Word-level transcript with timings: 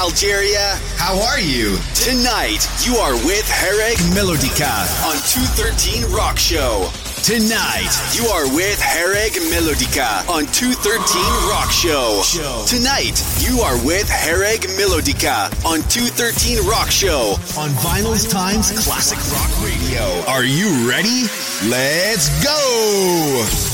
Algeria. 0.00 0.80
How 0.96 1.20
are 1.20 1.38
you? 1.38 1.76
Tonight, 1.92 2.64
you 2.86 2.96
are 2.96 3.12
with 3.20 3.44
Hereg 3.44 3.98
Melodica 4.16 4.72
on 5.04 5.20
213 5.28 6.10
Rock 6.10 6.38
Show. 6.38 6.88
Tonight, 7.20 7.92
you 8.16 8.24
are 8.32 8.48
with 8.56 8.80
Hereg 8.80 9.32
Melodica 9.52 10.26
on 10.26 10.46
213 10.56 11.20
Rock 11.52 11.70
Show. 11.70 12.22
Tonight, 12.66 13.20
you 13.44 13.60
are 13.60 13.76
with 13.84 14.08
Hereg 14.08 14.62
Melodica 14.80 15.52
on 15.66 15.82
213 15.92 16.66
Rock 16.66 16.90
Show 16.90 17.36
on 17.60 17.68
Vinyl's 17.84 18.26
Times 18.26 18.72
Classic 18.72 19.20
Rock 19.36 19.52
Radio. 19.62 20.24
Are 20.26 20.44
you 20.44 20.88
ready? 20.88 21.28
Let's 21.68 22.32
go! 22.42 23.69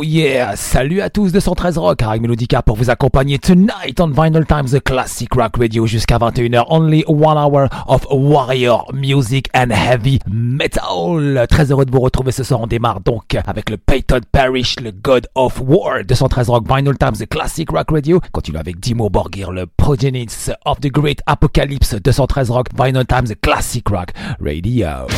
Oh 0.00 0.04
yeah! 0.04 0.54
Salut 0.54 1.00
à 1.00 1.10
tous 1.10 1.32
de 1.32 1.40
113 1.40 1.76
Rock, 1.76 2.02
avec 2.02 2.22
Melodica 2.22 2.62
pour 2.62 2.76
vous 2.76 2.88
accompagner 2.88 3.40
tonight 3.40 3.98
on 3.98 4.06
Vinyl 4.06 4.46
Times, 4.46 4.68
the 4.70 4.80
classic 4.80 5.34
rock 5.34 5.56
radio 5.56 5.86
jusqu'à 5.86 6.18
21h. 6.18 6.66
Only 6.68 7.02
one 7.08 7.36
hour 7.36 7.68
of 7.88 8.06
warrior 8.08 8.84
music 8.92 9.48
and 9.56 9.70
heavy 9.72 10.20
metal. 10.30 11.44
Très 11.50 11.72
heureux 11.72 11.84
de 11.84 11.90
vous 11.90 11.98
retrouver 11.98 12.30
ce 12.30 12.44
soir. 12.44 12.60
On 12.60 12.68
démarre 12.68 13.00
donc 13.00 13.36
avec 13.44 13.70
le 13.70 13.76
Peyton 13.76 14.20
Parish, 14.30 14.78
le 14.78 14.92
God 14.92 15.26
of 15.34 15.60
War 15.66 16.04
de 16.06 16.14
113 16.14 16.48
Rock, 16.48 16.64
Vinyl 16.68 16.96
Times, 16.96 17.16
the 17.18 17.28
classic 17.28 17.68
rock 17.72 17.90
radio. 17.90 18.20
Continue 18.30 18.58
avec 18.58 18.78
Dimo 18.78 19.10
Borgir, 19.10 19.50
le 19.50 19.66
Progenies 19.66 20.52
of 20.64 20.78
the 20.78 20.92
Great 20.92 21.22
Apocalypse 21.26 21.96
de 22.00 22.12
113 22.12 22.50
Rock, 22.50 22.68
Vinyl 22.78 23.04
Times, 23.04 23.30
the 23.30 23.40
classic 23.40 23.88
rock 23.88 24.12
radio. 24.38 25.08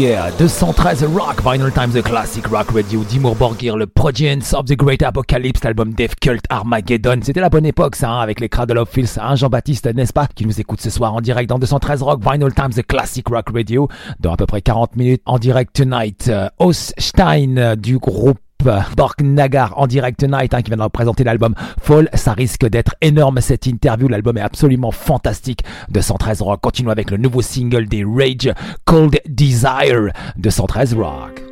Yeah, 0.00 0.30
213 0.38 1.04
Rock, 1.14 1.42
Vinyl 1.42 1.70
Times, 1.70 1.92
The 1.92 2.02
Classic 2.02 2.46
Rock 2.46 2.70
Radio, 2.72 3.04
Dimur 3.04 3.34
Borgir, 3.34 3.76
le 3.76 3.86
Progence 3.86 4.54
of 4.54 4.64
the 4.64 4.74
Great 4.74 5.02
Apocalypse, 5.02 5.62
l'album 5.62 5.92
Death 5.92 6.14
Cult 6.20 6.42
Armageddon. 6.48 7.20
C'était 7.22 7.40
la 7.40 7.50
bonne 7.50 7.66
époque, 7.66 7.96
ça, 7.96 8.10
hein, 8.10 8.20
avec 8.20 8.40
les 8.40 8.48
Cradle 8.48 8.78
of 8.78 8.88
Filth, 8.88 9.18
hein, 9.20 9.34
Jean-Baptiste, 9.34 9.86
n'est-ce 9.94 10.14
pas, 10.14 10.26
qui 10.26 10.46
nous 10.46 10.58
écoute 10.58 10.80
ce 10.80 10.88
soir 10.88 11.14
en 11.14 11.20
direct 11.20 11.50
dans 11.50 11.58
213 11.58 12.02
Rock, 12.02 12.22
Vinyl 12.24 12.54
Times, 12.54 12.70
The 12.70 12.86
Classic 12.86 13.28
Rock 13.28 13.50
Radio, 13.52 13.88
dans 14.20 14.32
à 14.32 14.36
peu 14.38 14.46
près 14.46 14.62
40 14.62 14.96
minutes 14.96 15.22
en 15.26 15.38
direct 15.38 15.74
tonight. 15.74 16.28
Euh, 16.28 16.48
Stein 16.72 17.56
euh, 17.58 17.76
du 17.76 17.98
groupe 17.98 18.38
Borg 18.62 19.14
Nagar 19.22 19.74
en 19.76 19.86
direct 19.86 20.20
tonight 20.20 20.54
hein, 20.54 20.62
qui 20.62 20.70
vient 20.70 20.84
de 20.84 20.88
présenter 20.90 21.24
l'album 21.24 21.54
Fall. 21.80 22.08
Ça 22.14 22.32
risque 22.32 22.66
d'être 22.66 22.94
énorme 23.00 23.40
cette 23.40 23.66
interview. 23.66 24.08
L'album 24.08 24.36
est 24.38 24.42
absolument 24.42 24.90
fantastique. 24.90 25.64
213 25.90 26.42
Rock 26.42 26.60
continue 26.60 26.90
avec 26.90 27.10
le 27.10 27.16
nouveau 27.16 27.42
single 27.42 27.86
des 27.86 28.04
Rage, 28.04 28.52
Cold 28.84 29.20
Desire. 29.26 30.12
213 30.36 30.94
Rock. 30.94 31.49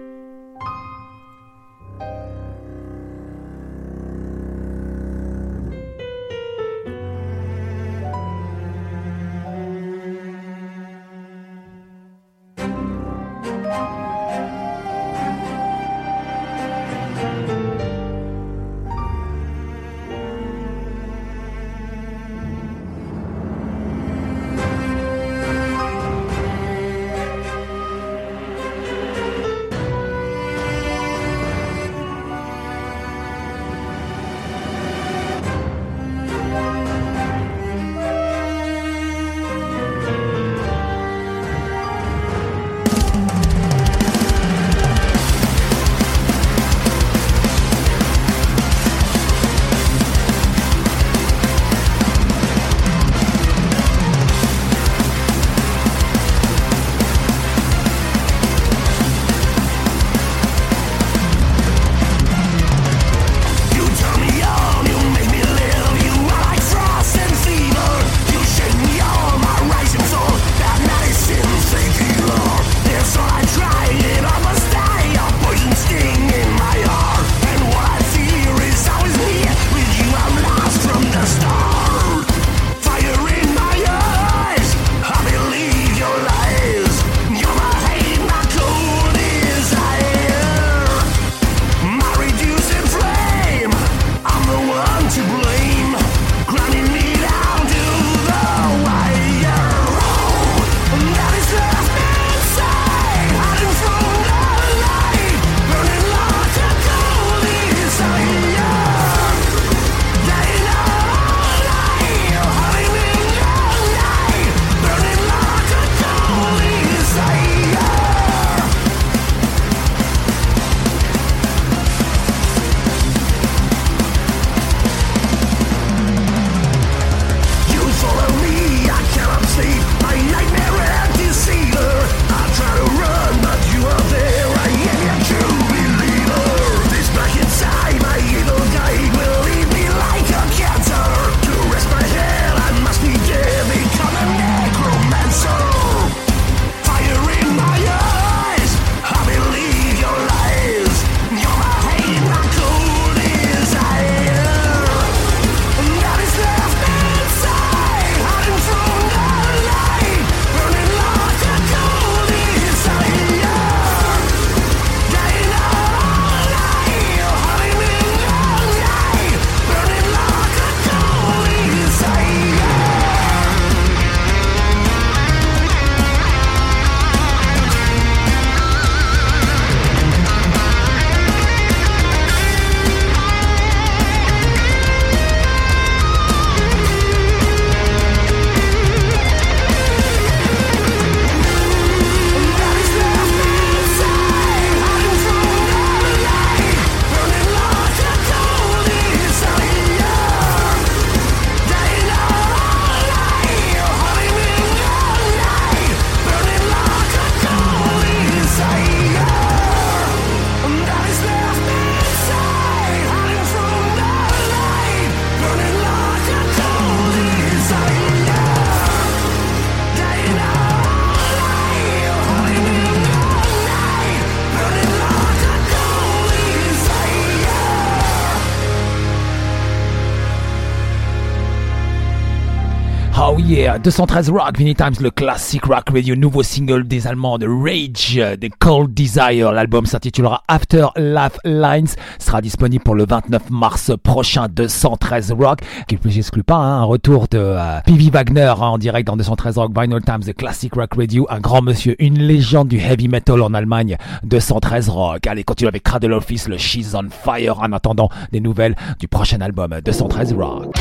Yeah, 233.69 233.79
213 233.79 234.31
Rock, 234.31 234.57
Vinny 234.57 234.75
Times, 234.75 234.95
le 235.01 235.11
classic 235.11 235.67
rock 235.67 235.91
radio, 235.93 236.17
nouveau 236.17 236.43
single 236.43 236.85
des 236.85 237.07
Allemands 237.07 237.37
de 237.37 237.47
Rage, 237.47 238.19
The 238.41 238.49
Cold 238.59 238.95
Desire. 238.95 239.53
L'album 239.53 239.85
s'intitulera 239.85 240.43
After 240.49 240.87
Laugh 240.97 241.39
Lines, 241.45 241.89
sera 242.19 242.41
disponible 242.41 242.83
pour 242.83 242.95
le 242.95 243.05
29 243.05 243.51
mars 243.51 243.93
prochain. 244.03 244.47
213 244.49 245.33
Rock, 245.33 245.61
exclut 245.91 246.43
pas 246.43 246.57
hein, 246.57 246.81
un 246.81 246.85
retour 246.85 247.29
de 247.29 247.39
euh, 247.39 247.81
Wagner 248.11 248.55
hein, 248.59 248.69
en 248.69 248.79
direct 248.79 249.07
dans 249.07 249.17
213 249.17 249.59
Rock, 249.59 249.73
Vinyl 249.79 250.01
Times, 250.03 250.21
The 250.21 250.35
Classic 250.35 250.73
Rock 250.75 250.95
Radio, 250.97 251.27
un 251.29 251.41
grand 251.41 251.61
monsieur, 251.61 251.95
une 251.99 252.19
légende 252.19 252.69
du 252.69 252.79
heavy 252.79 253.09
metal 253.09 253.43
en 253.43 253.53
Allemagne. 253.53 253.99
213 254.25 254.89
Rock. 254.89 255.27
Allez, 255.27 255.45
continue 255.45 255.69
avec 255.69 255.83
Cradle 255.83 256.15
Office, 256.15 256.49
le 256.49 256.57
She's 256.57 256.95
on 256.95 257.09
Fire, 257.11 257.61
en 257.61 257.73
attendant 257.73 258.09
des 258.33 258.41
nouvelles 258.41 258.77
du 258.99 259.09
prochain 259.09 259.41
album 259.43 259.79
213 259.85 260.33
Rock. 260.33 260.75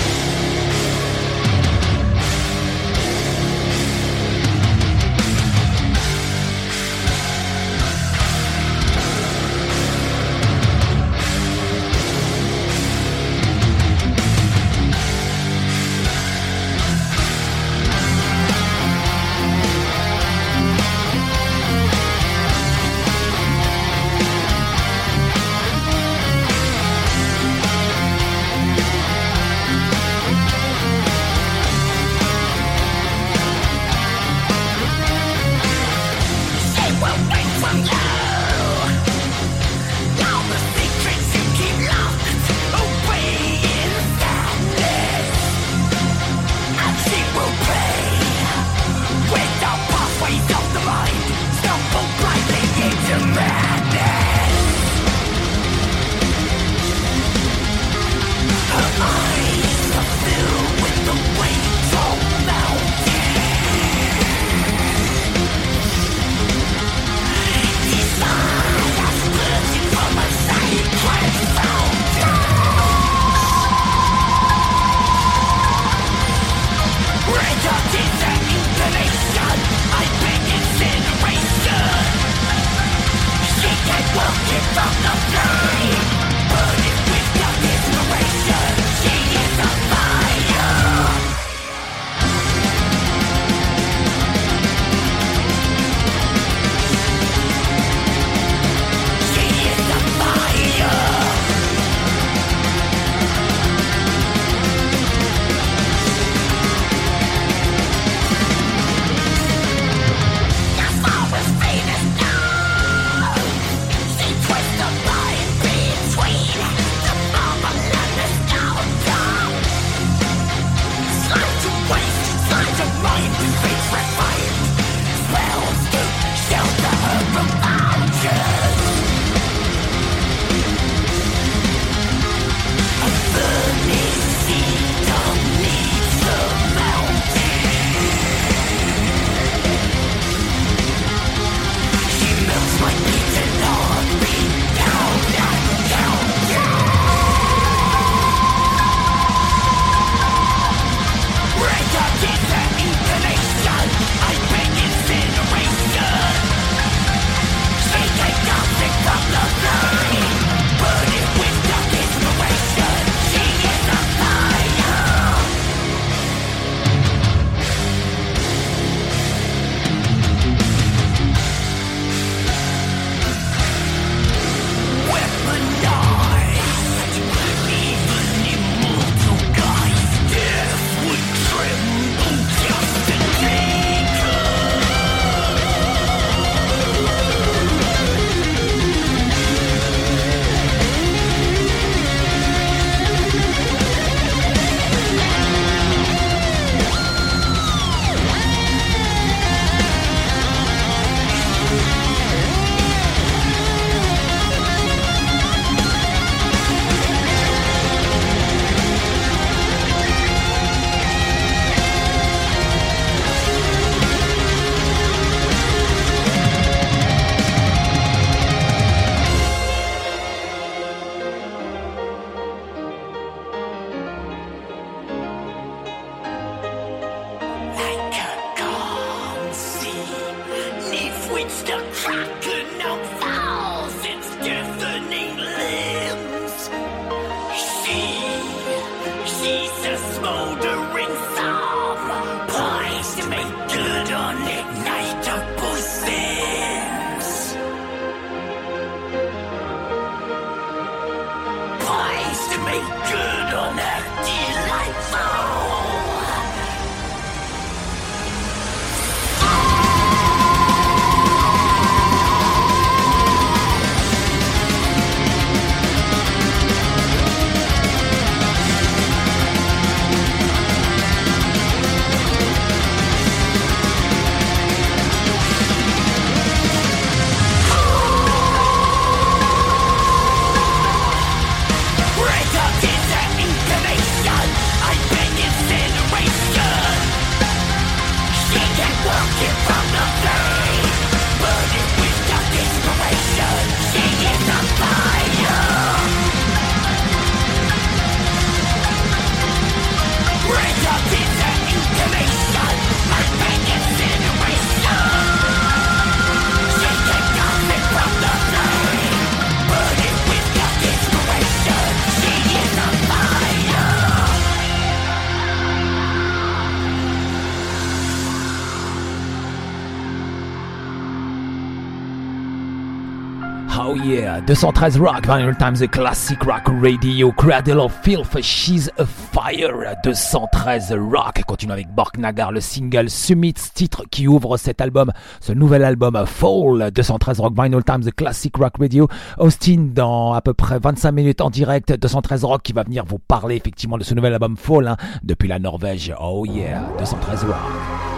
213 324.48 324.98
Rock, 325.02 325.28
Vinyl 325.28 325.58
Times, 325.58 325.82
The 325.82 325.92
Classic 325.92 326.42
Rock 326.42 326.70
Radio, 326.82 327.34
Cradle 327.34 327.82
of 327.82 327.94
Filth, 328.02 328.42
She's 328.42 328.90
a 328.98 329.06
Fire, 329.06 329.94
213 330.06 330.94
Rock. 330.94 331.44
Continue 331.46 331.74
avec 331.74 331.94
Bork 331.94 332.18
Nagar, 332.18 332.54
le 332.54 332.62
single 332.62 333.10
Summit, 333.10 333.56
titre 333.74 334.06
qui 334.10 334.26
ouvre 334.26 334.56
cet 334.56 334.80
album, 334.80 335.12
ce 335.42 335.52
nouvel 335.52 335.84
album 335.84 336.24
Fall, 336.26 336.92
213 336.92 337.42
Rock, 337.42 337.56
Vinyl 337.62 337.84
Times, 337.84 338.04
The 338.06 338.16
Classic 338.16 338.56
Rock 338.56 338.76
Radio. 338.80 339.10
Austin 339.38 339.90
dans 339.94 340.32
à 340.32 340.40
peu 340.40 340.54
près 340.54 340.80
25 340.80 341.12
minutes 341.12 341.42
en 341.42 341.50
direct, 341.50 341.92
213 342.00 342.46
Rock 342.46 342.62
qui 342.64 342.72
va 342.72 342.84
venir 342.84 343.04
vous 343.06 343.20
parler 343.20 343.58
effectivement 343.58 343.98
de 343.98 344.06
ce 344.06 344.14
nouvel 344.14 344.32
album 344.32 344.56
Fall, 344.56 344.88
hein, 344.88 344.96
depuis 345.24 345.50
la 345.50 345.60
Norvège. 345.60 346.16
Oh 346.22 346.46
yeah, 346.46 346.84
213 347.00 347.44
Rock. 347.44 348.17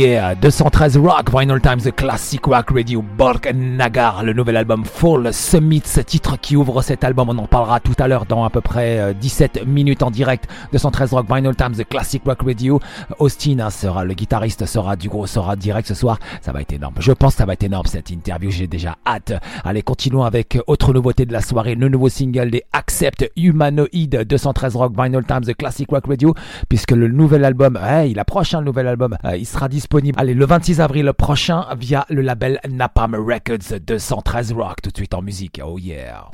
Oh 0.00 0.02
yeah, 0.02 0.34
213 0.34 0.96
Rock, 0.96 1.30
Vinyl 1.30 1.60
Times, 1.60 1.82
The 1.82 1.94
Classic 1.94 2.42
Rock 2.46 2.70
Radio, 2.70 3.02
Bulk 3.02 3.52
Nagar, 3.54 4.22
le 4.24 4.32
nouvel 4.32 4.56
album 4.56 4.82
Full 4.86 5.30
Summit, 5.30 5.82
ce 5.84 6.00
titre 6.00 6.38
qui 6.40 6.56
ouvre 6.56 6.80
cet 6.80 7.04
album, 7.04 7.28
on 7.28 7.36
en 7.36 7.46
parlera 7.46 7.80
tout 7.80 7.94
à 7.98 8.08
l'heure 8.08 8.24
dans 8.24 8.44
à 8.44 8.48
peu 8.48 8.62
près 8.62 9.12
17 9.12 9.58
euh, 9.58 9.66
minutes 9.66 10.02
en 10.02 10.10
direct. 10.10 10.48
213 10.72 11.12
Rock, 11.12 11.26
Vinyl 11.30 11.54
Times, 11.54 11.72
The 11.72 11.86
Classic 11.86 12.22
Rock 12.24 12.38
Radio. 12.46 12.80
Austin 13.18 13.58
hein, 13.58 13.68
sera, 13.68 14.04
le 14.04 14.14
guitariste 14.14 14.64
sera 14.64 14.96
du 14.96 15.10
gros, 15.10 15.26
sera 15.26 15.54
direct 15.54 15.86
ce 15.86 15.94
soir. 15.94 16.18
Ça 16.40 16.52
va 16.52 16.62
être 16.62 16.72
énorme. 16.72 16.94
Je 16.98 17.12
pense 17.12 17.34
que 17.34 17.38
ça 17.38 17.44
va 17.44 17.52
être 17.52 17.64
énorme 17.64 17.84
cette 17.84 18.08
interview, 18.08 18.50
j'ai 18.50 18.68
déjà 18.68 18.96
hâte. 19.06 19.34
Allez, 19.64 19.82
continuons 19.82 20.22
avec 20.22 20.58
autre 20.66 20.94
nouveauté 20.94 21.26
de 21.26 21.34
la 21.34 21.42
soirée, 21.42 21.74
le 21.74 21.90
nouveau 21.90 22.08
single 22.08 22.50
des 22.50 22.62
Accept 22.72 23.30
Humanoid, 23.36 24.24
213 24.26 24.76
Rock, 24.76 24.94
Vinyl 24.96 25.24
Times, 25.24 25.42
The 25.42 25.54
Classic 25.54 25.90
Rock 25.90 26.06
Radio, 26.06 26.32
puisque 26.70 26.92
le 26.92 27.08
nouvel 27.08 27.44
album, 27.44 27.78
il 28.06 28.18
approche 28.18 28.54
hein, 28.54 28.60
le 28.60 28.66
nouvel 28.66 28.86
album, 28.86 29.18
euh, 29.26 29.36
il 29.36 29.44
sera 29.44 29.68
disponible 29.68 29.89
allez, 30.16 30.34
le 30.34 30.46
26 30.46 30.80
avril 30.80 31.12
prochain 31.16 31.66
via 31.76 32.06
le 32.08 32.22
label 32.22 32.60
Napalm 32.68 33.14
Records 33.16 33.80
213 33.84 34.52
Rock, 34.52 34.82
tout 34.82 34.90
de 34.90 34.96
suite 34.96 35.14
en 35.14 35.22
musique. 35.22 35.60
Oh 35.64 35.78
yeah. 35.78 36.30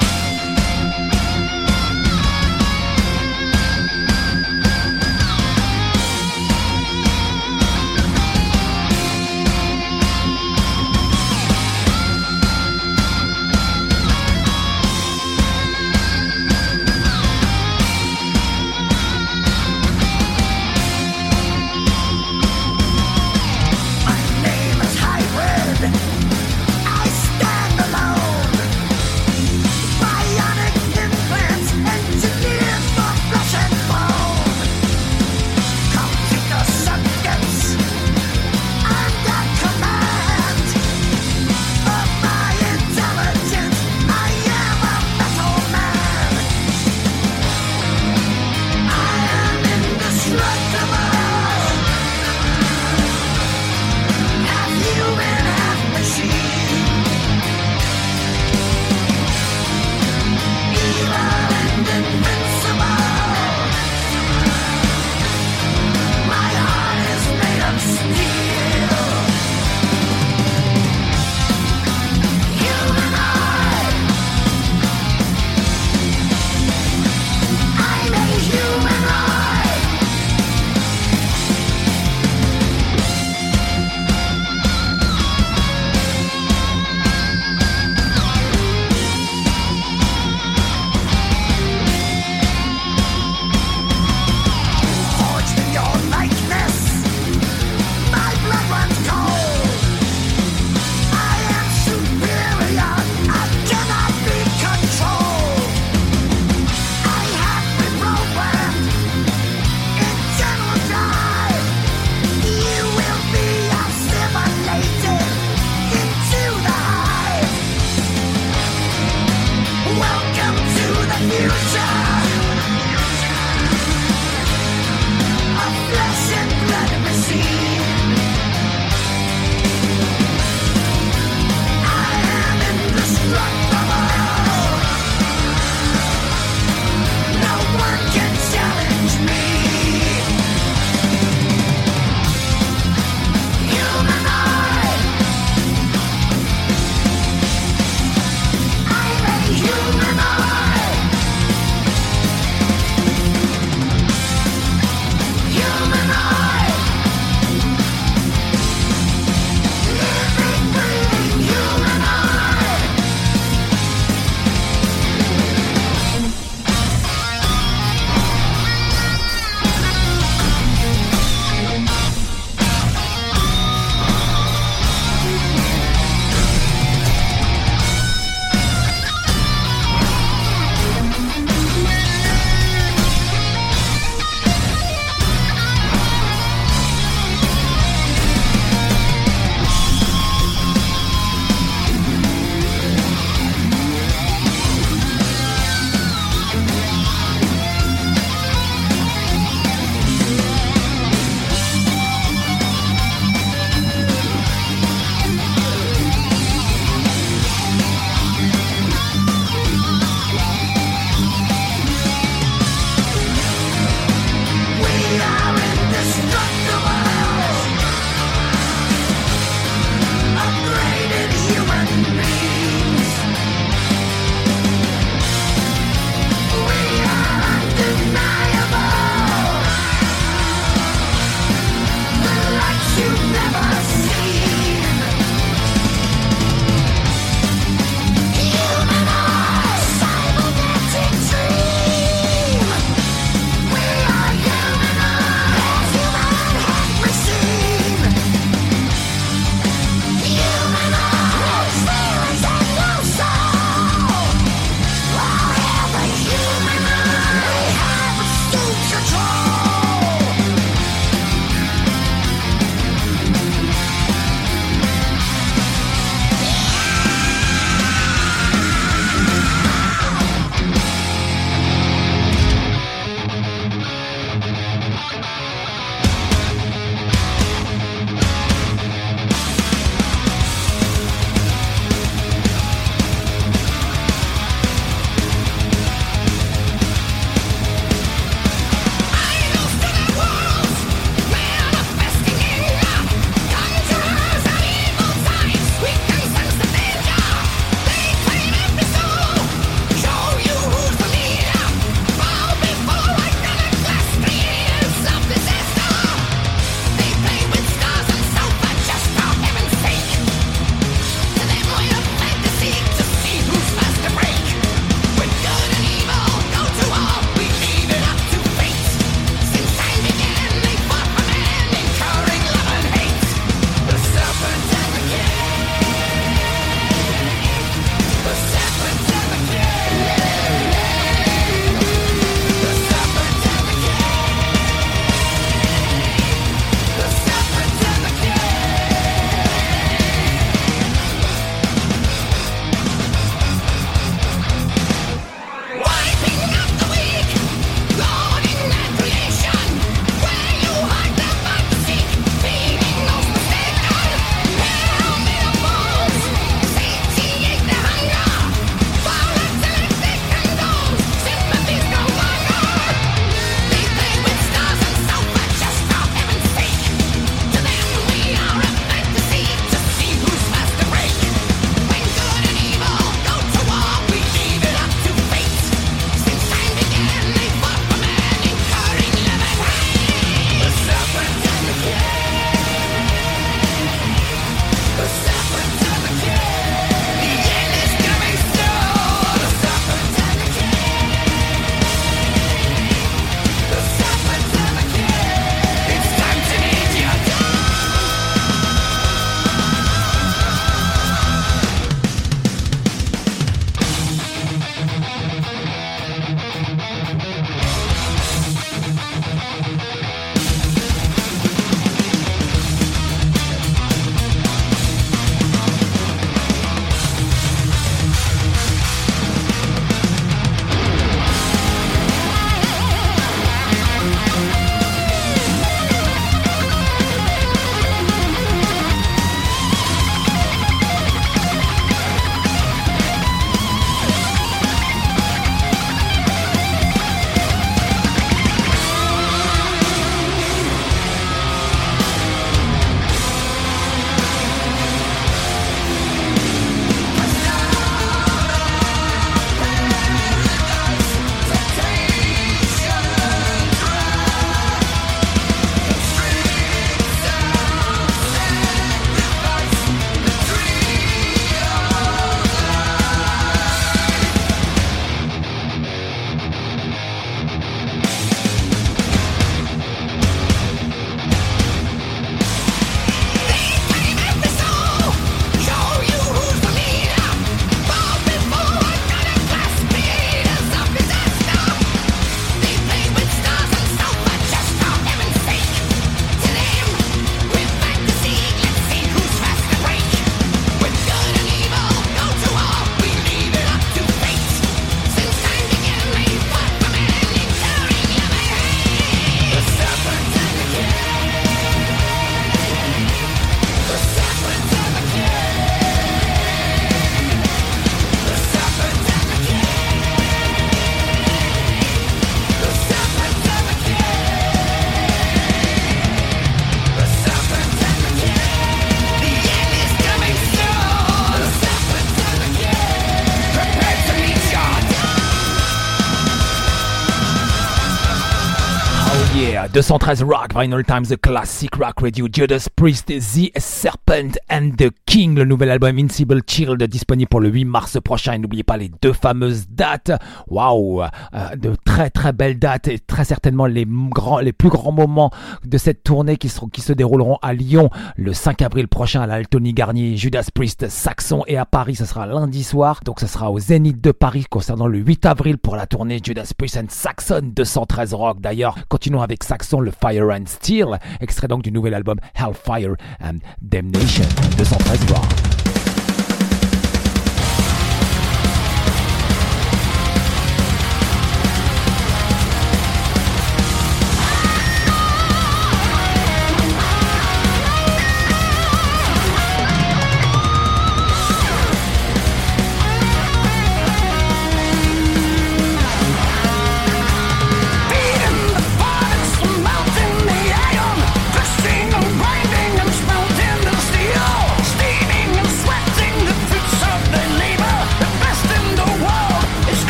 213 529.77 530.23
Rock, 530.23 530.55
Vinyl 530.55 530.83
Times, 530.85 531.09
The 531.11 531.21
Classic 531.21 531.77
Rock 531.77 532.01
Radio, 532.01 532.29
Judas 532.33 532.67
Priest, 532.75 533.09
The 533.09 533.53
Serpent 533.59 534.39
and 534.49 534.71
the 534.79 534.91
King, 535.05 535.35
le 535.35 535.45
nouvel 535.45 535.69
album 535.69 535.99
Invincible 535.99 536.41
Child 536.47 536.83
disponible 536.85 537.29
pour 537.29 537.41
le 537.41 537.51
8 537.51 537.67
mars 537.67 537.99
prochain. 538.03 538.33
Et 538.33 538.39
n'oubliez 538.39 538.63
pas 538.63 538.79
les 538.79 538.91
deux 539.03 539.13
fameuses 539.13 539.69
dates. 539.69 540.13
Waouh, 540.49 541.03
euh, 541.03 541.57
de 541.57 541.77
très 541.85 542.09
très 542.09 542.33
belles 542.33 542.59
dates 542.59 542.89
et 542.89 542.99
très 542.99 543.27
certainement 543.27 543.67
les 543.67 543.85
grands, 543.87 544.39
les 544.39 544.55
plus 544.55 544.71
grands 544.71 544.93
moments 544.93 545.31
de 545.67 545.77
cette 545.77 546.03
tournée 546.03 546.39
qui, 546.39 546.51
qui 546.73 546.81
se 546.81 546.95
dérouleront 546.95 547.37
à 547.43 547.53
Lyon 547.53 547.91
le 548.17 548.33
5 548.33 548.63
avril 548.63 548.89
prochain 548.89 549.21
à 549.21 549.27
l'Altony 549.27 549.75
Garnier, 549.75 550.17
Judas 550.17 550.49
Priest, 550.55 550.89
Saxon 550.89 551.43
et 551.49 551.59
à 551.59 551.67
Paris, 551.67 551.97
ce 551.97 552.07
sera 552.07 552.27
lundi 552.27 552.65
soir. 552.65 553.01
Donc 553.05 553.21
ce 553.21 553.27
sera 553.27 553.51
au 553.51 553.59
Zénith 553.59 554.01
de 554.01 554.13
Paris 554.13 554.47
concernant 554.49 554.87
le 554.87 555.01
8 555.01 555.27
avril 555.27 555.59
pour 555.59 555.77
la 555.77 555.87
tournée 555.87 556.19
Judas 556.25 556.51
Priest 556.57 556.79
and 556.79 556.87
Saxon 556.89 557.53
213 557.55 558.15
Rock. 558.15 558.41
D'ailleurs, 558.41 558.79
continuons 558.89 559.21
avec 559.21 559.45
Saxon, 559.45 559.66
le 559.75 559.91
Fire 559.91 560.31
and 560.31 560.47
Steel, 560.47 560.99
extrait 561.21 561.49
donc 561.49 561.63
du 561.63 561.73
nouvel 561.73 561.95
album 561.95 562.19
Hellfire 562.35 562.95
and 563.21 563.39
Damnation 563.61 564.25
213 564.57 565.13
Rock. 565.13 565.27
Times 565.27 565.56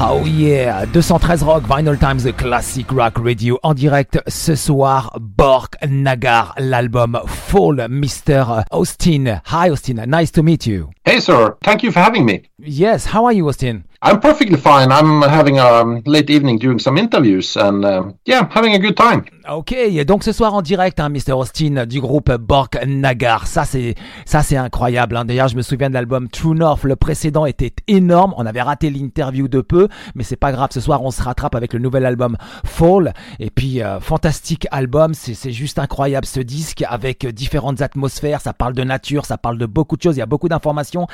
Oh 0.00 0.24
yeah, 0.26 0.84
213 0.92 1.46
Rock, 1.46 1.62
Vinyl 1.62 1.96
Times, 1.96 2.24
The 2.24 2.32
Classic 2.32 2.84
Rock 2.90 3.14
Radio, 3.16 3.58
en 3.62 3.74
direct 3.74 4.18
ce 4.26 4.56
soir, 4.56 5.16
Bork 5.20 5.76
Nagar, 5.86 6.52
l'album 6.58 7.20
Fall, 7.26 7.86
Mr. 7.88 8.64
Austin. 8.72 9.40
Hi 9.46 9.70
Austin, 9.70 10.04
nice 10.06 10.32
to 10.32 10.42
meet 10.42 10.66
you. 10.66 10.90
Hey 11.04 11.20
sir, 11.20 11.56
thank 11.62 11.84
you 11.84 11.92
for 11.92 12.00
having 12.00 12.24
me. 12.24 12.42
Yes, 12.58 13.06
how 13.14 13.24
are 13.24 13.32
you 13.32 13.48
Austin? 13.48 13.84
I'm 14.06 14.20
perfectly 14.20 14.58
fine. 14.58 14.92
I'm 14.92 15.22
having 15.22 15.58
a 15.58 15.80
um, 15.80 16.02
late 16.04 16.28
evening 16.28 16.58
doing 16.58 16.78
some 16.78 16.98
interviews 16.98 17.56
and 17.56 17.86
um, 17.86 18.18
yeah, 18.26 18.46
having 18.50 18.74
a 18.74 18.78
good 18.78 18.96
time. 18.98 19.24
Ok, 19.50 19.74
donc 20.06 20.24
ce 20.24 20.32
soir 20.32 20.54
en 20.54 20.62
direct, 20.62 21.00
hein, 21.00 21.08
Mr. 21.10 21.32
Austin 21.32 21.86
du 21.86 22.00
groupe 22.00 22.32
Bork 22.32 22.78
Nagar. 22.86 23.46
Ça 23.46 23.64
c'est 23.64 23.94
ça 24.26 24.42
c'est 24.42 24.56
incroyable. 24.56 25.16
Hein. 25.16 25.24
D'ailleurs, 25.24 25.48
je 25.48 25.56
me 25.56 25.62
souviens 25.62 25.88
de 25.88 25.94
l'album 25.94 26.28
True 26.28 26.54
North. 26.54 26.84
Le 26.84 26.96
précédent 26.96 27.46
était 27.46 27.72
énorme. 27.88 28.34
On 28.36 28.44
avait 28.44 28.60
raté 28.60 28.90
l'interview 28.90 29.48
de 29.48 29.62
peu, 29.62 29.88
mais 30.14 30.22
c'est 30.22 30.36
pas 30.36 30.52
grave. 30.52 30.68
Ce 30.72 30.80
soir, 30.80 31.02
on 31.02 31.10
se 31.10 31.22
rattrape 31.22 31.54
avec 31.54 31.72
le 31.72 31.78
nouvel 31.78 32.04
album 32.04 32.36
Fall. 32.64 33.14
Et 33.38 33.48
puis, 33.50 33.82
euh, 33.82 34.00
fantastique 34.00 34.66
album. 34.70 35.14
C'est 35.14 35.52
juste 35.52 35.78
incroyable 35.78 36.26
ce 36.26 36.40
disque 36.40 36.84
avec 36.86 37.26
différentes 37.26 37.80
atmosphères. 37.80 38.42
Ça 38.42 38.52
parle 38.52 38.74
de 38.74 38.84
nature, 38.84 39.24
ça 39.24 39.38
parle 39.38 39.56
de 39.56 39.66
beaucoup 39.66 39.96
de 39.96 40.02
choses. 40.02 40.16
Il 40.16 40.20
y 40.20 40.22
a 40.22 40.26
beaucoup 40.26 40.48
d'informations. 40.48 41.06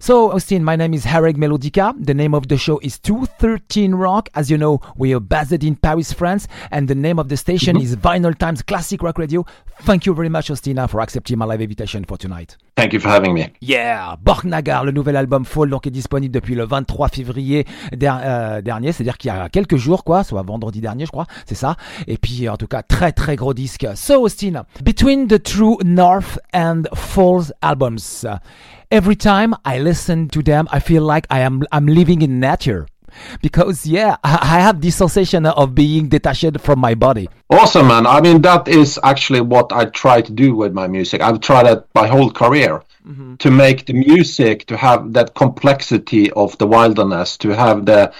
So, 0.00 0.32
Austin, 0.32 0.60
my 0.62 0.78
name 0.78 0.94
is 0.94 1.02
Hareg 1.06 1.36
Melodica. 1.36 1.92
The 2.02 2.14
name 2.14 2.34
of 2.34 2.37
the 2.46 2.56
show 2.56 2.78
is 2.80 3.00
213 3.00 3.96
Rock. 3.96 4.28
As 4.34 4.48
you 4.50 4.56
know, 4.56 4.80
we 4.96 5.12
are 5.12 5.18
based 5.20 5.64
in 5.64 5.74
Paris, 5.74 6.12
France, 6.12 6.46
and 6.70 6.86
the 6.86 6.94
name 6.94 7.18
of 7.18 7.28
the 7.28 7.36
station 7.36 7.76
is 7.80 7.96
Vinyl 7.96 8.38
Times 8.38 8.62
Classic 8.62 9.02
Rock 9.02 9.18
Radio. 9.18 9.44
Thank 9.82 10.06
you 10.06 10.14
very 10.14 10.28
much, 10.28 10.50
Austina, 10.50 10.88
for 10.88 11.00
accepting 11.00 11.38
my 11.38 11.44
live 11.44 11.60
invitation 11.60 12.04
for 12.04 12.16
tonight. 12.16 12.56
Thank 12.76 12.92
you 12.92 13.00
for 13.00 13.08
having 13.08 13.34
me. 13.34 13.50
Yeah, 13.60 14.16
Borg 14.22 14.44
Nagar, 14.44 14.84
le 14.84 14.92
nouvel 14.92 15.16
album 15.16 15.44
Fall, 15.44 15.70
donc 15.70 15.86
est 15.86 15.90
disponible 15.90 16.32
depuis 16.32 16.54
le 16.54 16.64
23 16.64 17.08
février 17.08 17.66
euh, 17.92 18.62
dernier, 18.62 18.92
c'est-à-dire 18.92 19.18
qu'il 19.18 19.32
y 19.32 19.34
a 19.34 19.48
quelques 19.48 19.76
jours, 19.76 20.04
quoi, 20.04 20.22
soit 20.22 20.42
vendredi 20.42 20.80
dernier, 20.80 21.06
je 21.06 21.10
crois, 21.10 21.26
c'est 21.46 21.54
ça. 21.54 21.76
Et 22.06 22.18
puis, 22.18 22.48
en 22.48 22.56
tout 22.56 22.68
cas, 22.68 22.82
très 22.82 23.12
très 23.12 23.36
gros 23.36 23.54
disque. 23.54 23.86
So, 23.94 24.24
Austin, 24.24 24.64
between 24.84 25.26
the 25.26 25.42
True 25.42 25.78
North 25.84 26.38
and 26.54 26.82
Falls 26.94 27.52
albums, 27.62 28.26
every 28.90 29.16
time 29.16 29.54
I 29.64 29.78
listen 29.78 30.28
to 30.28 30.42
them, 30.42 30.68
I 30.70 30.80
feel 30.80 31.02
like 31.02 31.26
I 31.30 31.40
am 31.40 31.64
I'm 31.72 31.86
living 31.86 32.22
in 32.22 32.40
nature. 32.40 32.86
Because 33.42 33.84
yeah 33.84 34.16
i 34.22 34.60
have 34.60 34.80
this 34.80 34.96
sensation 34.96 35.44
of 35.46 35.74
being 35.74 36.08
detached 36.08 36.60
from 36.60 36.78
my 36.78 36.94
body. 36.94 37.28
Awesome 37.50 37.88
man. 37.88 38.06
I 38.06 38.20
mean 38.20 38.42
that 38.42 38.68
is 38.68 39.00
actually 39.02 39.40
what 39.40 39.72
i 39.72 39.86
try 39.86 40.20
to 40.20 40.32
do 40.32 40.54
with 40.54 40.72
my 40.72 40.86
music. 40.86 41.20
I've 41.20 41.40
tried 41.40 41.64
that 41.64 41.86
my 41.94 42.06
whole 42.06 42.30
career 42.30 42.84
mm-hmm. 43.04 43.36
to 43.36 43.50
make 43.50 43.86
the 43.86 43.94
music 43.94 44.66
to 44.66 44.76
have 44.76 45.14
that 45.14 45.34
complexity 45.34 46.30
of 46.32 46.56
the 46.58 46.66
wilderness 46.66 47.36
to 47.38 47.48
have 47.56 47.86
the 47.86 48.12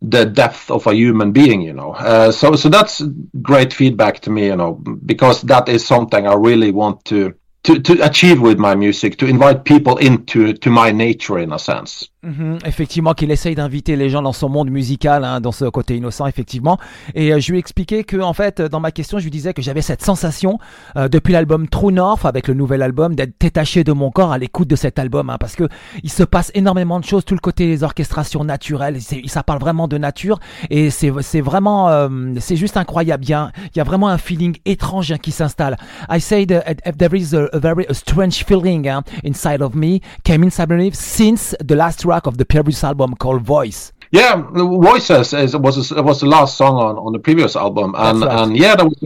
the 0.00 0.24
depth 0.24 0.70
of 0.70 0.86
a 0.86 0.94
human 0.94 1.32
being 1.32 1.60
you 1.60 1.74
know. 1.74 1.92
Uh, 1.92 2.30
so 2.32 2.54
so 2.54 2.70
that's 2.70 3.02
great 3.42 3.74
feedback 3.74 4.20
to 4.20 4.30
me 4.30 4.46
you 4.46 4.56
know 4.56 4.74
because 5.04 5.42
that 5.42 5.68
is 5.68 5.84
something 5.84 6.26
i 6.26 6.34
really 6.34 6.70
want 6.70 7.04
to 7.04 7.34
to, 7.68 7.78
to 7.80 8.02
achieve 8.02 8.40
with 8.40 8.58
my 8.58 8.74
music 8.74 9.18
to 9.18 9.26
invite 9.26 9.62
people 9.64 9.98
into 9.98 10.54
to 10.54 10.70
my 10.70 10.90
nature 10.90 11.38
in 11.38 11.52
a 11.52 11.58
sense 11.58 12.08
Mhm, 12.24 12.58
effectivement, 12.64 13.14
qu'il 13.14 13.30
essaye 13.30 13.54
d'inviter 13.54 13.94
les 13.94 14.10
gens 14.10 14.22
dans 14.22 14.32
son 14.32 14.48
monde 14.48 14.70
musical, 14.70 15.22
hein, 15.22 15.40
dans 15.40 15.52
ce 15.52 15.66
côté 15.66 15.96
innocent, 15.96 16.26
effectivement. 16.26 16.76
Et 17.14 17.32
euh, 17.32 17.38
je 17.38 17.52
lui 17.52 17.58
ai 17.58 17.60
expliqué 17.60 18.02
que, 18.02 18.16
en 18.16 18.32
fait, 18.32 18.60
dans 18.60 18.80
ma 18.80 18.90
question, 18.90 19.20
je 19.20 19.24
lui 19.24 19.30
disais 19.30 19.54
que 19.54 19.62
j'avais 19.62 19.82
cette 19.82 20.02
sensation 20.02 20.58
euh, 20.96 21.06
depuis 21.06 21.32
l'album 21.32 21.68
True 21.68 21.92
North, 21.92 22.24
avec 22.24 22.48
le 22.48 22.54
nouvel 22.54 22.82
album, 22.82 23.14
d'être 23.14 23.34
détaché 23.38 23.84
de 23.84 23.92
mon 23.92 24.10
corps 24.10 24.32
à 24.32 24.38
l'écoute 24.38 24.66
de 24.66 24.74
cet 24.74 24.98
album, 24.98 25.30
hein, 25.30 25.36
parce 25.38 25.54
que 25.54 25.68
il 26.02 26.10
se 26.10 26.24
passe 26.24 26.50
énormément 26.54 26.98
de 26.98 27.04
choses, 27.04 27.24
tout 27.24 27.34
le 27.34 27.40
côté 27.40 27.66
des 27.68 27.84
orchestrations 27.84 28.42
naturelles, 28.42 28.98
ça 29.26 29.44
parle 29.44 29.60
vraiment 29.60 29.86
de 29.86 29.96
nature, 29.96 30.40
et 30.70 30.90
c'est 30.90 31.40
vraiment, 31.40 31.88
euh, 31.88 32.08
c'est 32.40 32.56
juste 32.56 32.76
incroyable. 32.76 33.22
Il 33.26 33.30
y, 33.30 33.34
a, 33.34 33.52
il 33.72 33.78
y 33.78 33.80
a 33.80 33.84
vraiment 33.84 34.08
un 34.08 34.18
feeling 34.18 34.56
étrange 34.64 35.12
hein, 35.12 35.18
qui 35.18 35.30
s'installe. 35.30 35.76
I 36.10 36.20
say 36.20 36.46
that 36.46 36.74
there 36.98 37.16
is 37.16 37.32
a, 37.32 37.48
very 37.60 37.86
strange 37.92 38.44
feeling 38.44 38.90
inside 39.22 39.62
of 39.62 39.76
me 39.76 40.00
came 40.24 40.42
inside 40.42 40.68
me 40.70 40.90
since 40.92 41.54
the 41.64 41.74
last 41.74 42.07
track 42.08 42.26
of 42.26 42.38
the 42.38 42.46
previous 42.46 42.82
album 42.82 43.14
called 43.14 43.42
Voice. 43.42 43.92
Yeah, 44.10 44.42
Voices 44.90 45.34
is, 45.34 45.54
was 45.54 45.92
was 45.92 46.20
the 46.20 46.26
last 46.26 46.56
song 46.56 46.76
on, 46.76 46.96
on 46.96 47.12
the 47.12 47.18
previous 47.18 47.54
album, 47.54 47.94
and 47.96 48.22
right. 48.22 48.40
and 48.40 48.56
yeah, 48.56 48.74
that 48.76 48.86
was, 48.86 48.98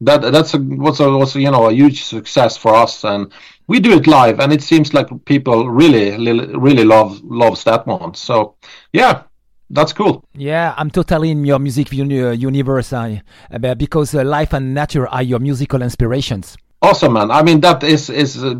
that 0.00 0.18
that's 0.32 0.54
a, 0.54 0.58
was 0.58 1.00
a, 1.00 1.10
was 1.10 1.36
a, 1.36 1.40
you 1.40 1.50
know 1.50 1.68
a 1.68 1.72
huge 1.72 2.04
success 2.04 2.56
for 2.56 2.74
us, 2.74 3.04
and 3.04 3.30
we 3.66 3.80
do 3.80 3.92
it 3.98 4.06
live, 4.06 4.40
and 4.40 4.52
it 4.54 4.62
seems 4.62 4.94
like 4.94 5.08
people 5.26 5.68
really 5.68 6.06
really 6.56 6.84
love 6.84 7.20
loves 7.22 7.64
that 7.64 7.86
one. 7.86 8.14
So 8.14 8.54
yeah, 8.94 9.24
that's 9.68 9.92
cool. 9.92 10.24
Yeah, 10.32 10.72
I'm 10.78 10.90
totally 10.90 11.30
in 11.30 11.44
your 11.44 11.58
music 11.58 11.92
universe 11.92 12.92
uh, 12.94 13.18
because 13.76 14.14
uh, 14.14 14.24
life 14.24 14.54
and 14.54 14.72
nature 14.72 15.06
are 15.08 15.22
your 15.22 15.40
musical 15.40 15.82
inspirations. 15.82 16.56
Awesome, 16.80 17.12
man. 17.12 17.30
I 17.30 17.42
mean, 17.42 17.60
that 17.60 17.82
is 17.82 18.08
is 18.08 18.42
uh, 18.42 18.54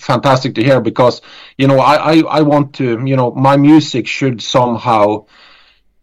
fantastic 0.00 0.54
to 0.54 0.62
hear 0.62 0.80
because 0.80 1.22
you 1.56 1.66
know 1.66 1.78
I, 1.78 1.94
I, 1.94 2.20
I 2.38 2.42
want 2.42 2.74
to 2.74 3.04
you 3.04 3.16
know 3.16 3.32
my 3.32 3.56
music 3.56 4.06
should 4.06 4.42
somehow 4.42 5.26